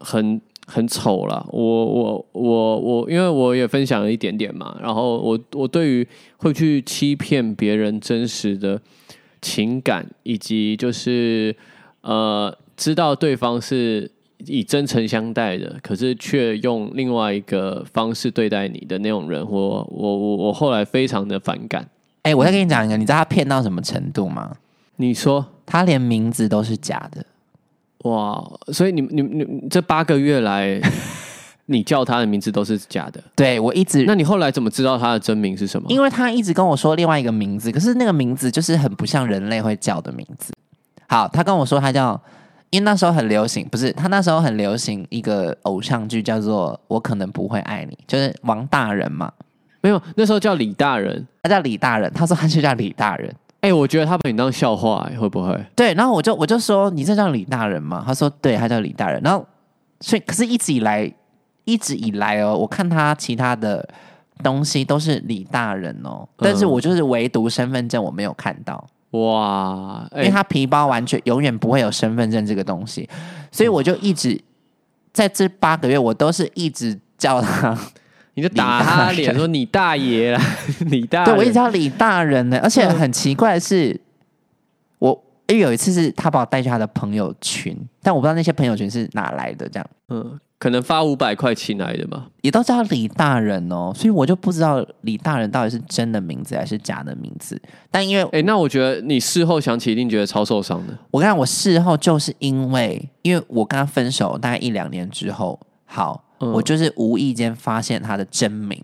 [0.00, 1.46] 很很丑啦。
[1.50, 6.08] 我我我我，因为我也分享了一点点嘛，然后我我对于
[6.38, 8.80] 会去欺骗别人真实的
[9.40, 11.54] 情感，以及就是
[12.00, 14.10] 呃知道对方是
[14.44, 21.88] 以真诚相待的，可是却用另外一个方式对待你的那种人，我我我我后来非常的反感。
[22.22, 24.56] 哎、我再跟你讲一个，你知道他骗到什么程度吗？
[24.96, 27.24] 你说他连名字都是假的。
[28.08, 30.80] 哇，所以你你你这八个月来，
[31.66, 35.90] 你叫他的名字都是假的，对我一直，那你后来怎么知道他的真名是什么？
[35.90, 40.52] 因为他一直跟我说另外一个名字，可是那个名字就是很不像人类会叫的名字。
[41.08, 42.20] 好，他跟我说他叫，
[42.70, 49.32] 因为那时候很流行，不是他那时候很流行一个偶像剧叫做《我可能不会爱你》，就是王大人嘛，
[49.80, 51.26] 没有，那时候叫李大人。
[51.42, 53.32] 他叫李大人，他说他就叫李大人。
[53.60, 55.60] 哎、我觉得他把你当笑话、哎会不会？
[55.74, 58.02] 对，然后我就我就说你这叫李大人吗？
[58.06, 59.20] 他说对，他叫李大人。
[59.22, 59.44] 然后
[60.00, 61.12] 所以可是一直以来，
[61.64, 63.88] 一直以来哦，我看他其他的
[64.42, 73.08] 东西都是李大人哦，但是我就是唯独身份证我没有看到，哇，哎、因为他皮包完全永远不会有身份证这个东西，
[73.50, 74.38] 所以我就一直
[75.12, 77.76] 在这八个月，我都是一直叫他，
[78.34, 80.42] 你就打他脸说你大爷啦，
[80.90, 81.26] 李大人。
[81.26, 83.98] 对我一直叫李大人呢，而且很奇怪的是，
[84.98, 89.86] 我因为有一次是他把我带去他的朋友群，但我不知道那些朋友群是哪来的，这样。
[90.08, 92.26] 嗯，可能发五百块请来的嘛。
[92.42, 97.60] 也都叫李大人哦，所以我就不知道李大人到底是真的名字还是假的名字。
[97.90, 100.96] 但因为哎、那我觉得你事后想起一定觉得超受伤的。
[101.10, 108.82] 我跟你讲，我事后就是因为，因为我跟他分手大概一两年之后，好，嗯我就是无意间发现他的真名，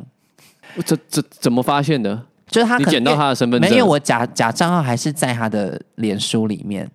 [0.85, 2.23] 这这怎么发现的？
[2.49, 3.71] 就是他你捡到他的身份证？
[3.71, 6.91] 没有，我假假账号还是在他的脸书里面，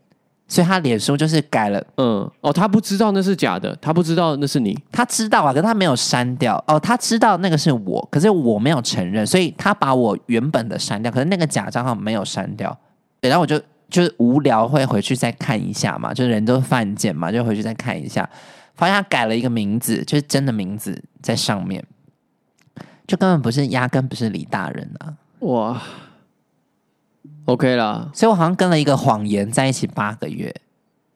[0.48, 1.84] 所以他脸书就是改了。
[1.98, 4.78] 嗯，哦，他不知道那是假的，他不知道那是你。
[4.92, 6.80] 他知道啊，可是他没有删掉哦。
[6.80, 12.78] 他知道那个是我，可是我没有承认，所以他把我原本的删掉，可是那个假账号没有删掉。
[13.20, 18.30] 对，然后我就就是无聊会回去再看一下嘛，就是人都犯贱嘛，就回去再看一下，
[18.76, 21.84] 发现他改了一个名字，就是真的名字在上面，
[23.06, 25.14] 就根本不是，压根不是李大人啊。
[25.40, 25.82] 哇
[27.46, 30.54] ，OK 啦，所以我好像跟了一个谎言在一起八个月。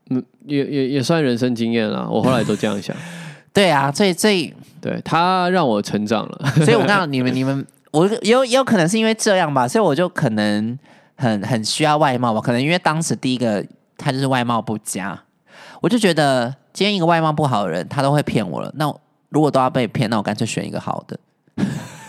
[0.10, 2.06] 嗯，也也也算人生经验啦。
[2.10, 2.96] 我后来都这样想，
[3.54, 6.52] 对啊，所以所以对他让我成长了。
[6.66, 10.78] 所以我告诉 你们，你们我也有也有可能是因为这样吧，所以我就可能
[11.16, 12.42] 很很需要外貌吧。
[12.42, 13.66] 可能因为当时第一个
[13.98, 15.18] 他就是外貌不佳，
[15.80, 18.70] 我就觉得今天一个外貌不好的人，他都会骗我了。
[18.76, 18.94] 那
[19.30, 21.18] 如果都要被骗，那我干脆选一个好的。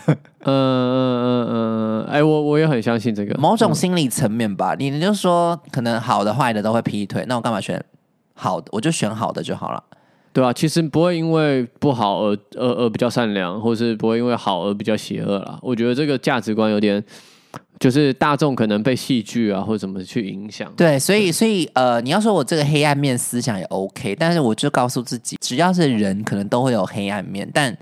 [0.07, 3.35] 嗯嗯嗯嗯，哎，我我也很相信这个。
[3.39, 7.83] 某种心理层面吧，你你就说可能好的坏的都会劈腿，那我干嘛选
[8.33, 8.67] 好的？
[8.71, 9.83] 我就选好的就好了。
[10.33, 15.59] 对啊，其实不会因为不好而而而比较善良，或是不会因为好而比较邪恶啦。
[15.61, 17.01] 我觉得这个价值观有点，
[17.79, 20.73] 就是大众可能被戏剧啊或者怎么去影响。
[20.75, 27.47] 对，所以所以呃，你要说我这个黑暗面思想也 OK，但是我就告诉自己，只要是人，可能都会有黑暗面。
[27.53, 27.77] 但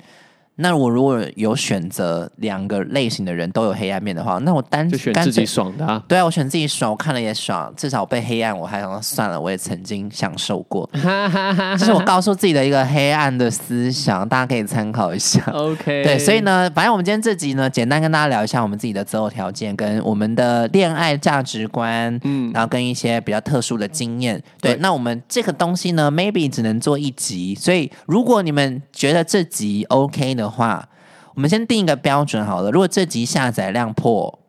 [0.62, 6.02] 那我如果有选择两个类型的人都有黑暗面的话，那我单就选自己爽的啊。
[6.08, 10.90] 对啊，我选自己爽，我看了也爽，至少被黑暗，我还想说算了，我也曾经享受过，
[11.78, 15.42] 这是我告诉自己的一个黑暗的思想，大家可以参考一下。
[15.52, 24.42] OK，对，所以呢，反正我们今天这集呢，简单跟大家聊一下我们自己的择偶条件，跟我们的恋爱价值观，嗯，然后跟一些比较特殊的经验。
[24.62, 30.90] 对，对那我们这个东西呢，maybe 只能做一集，所以如果你们觉得这集 OK 的话，
[31.34, 32.70] 我们先定一个标准好了。
[32.70, 34.40] 如果这集下载量破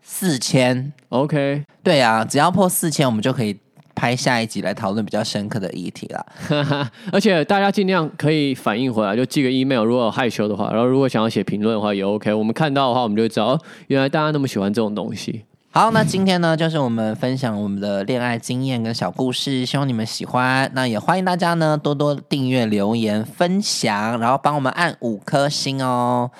[0.00, 3.58] 四千，OK，对啊，只要破四千，我们就可以
[3.94, 6.26] 拍下一集来讨论比较深刻的议题啦。
[7.12, 12.32] 而且大家尽量可以反应回来，就寄个 email，如果有害羞的话，然后如果想要写评论的话也 OK。
[12.32, 15.44] 我们看到的话，我们就会知道，哦，原来大家那么喜欢这种东西。
[15.74, 20.70] 好，那今天呢，就是我们分享我们的恋爱经验跟小故事，希望你们喜欢。
[20.74, 26.30] 那也欢迎大家呢多多订阅、留言、分享，然后帮我们按五颗星哦。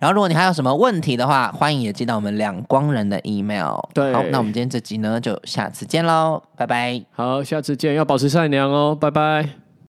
[0.00, 3.78] 然后，如果你还有什么问题的话，欢迎也寄到我们两光人的 email。
[3.94, 7.00] 对好，那我们今天这集呢，就下次见喽，拜拜。
[7.12, 9.59] 好，下次见，要保持善良哦，拜拜。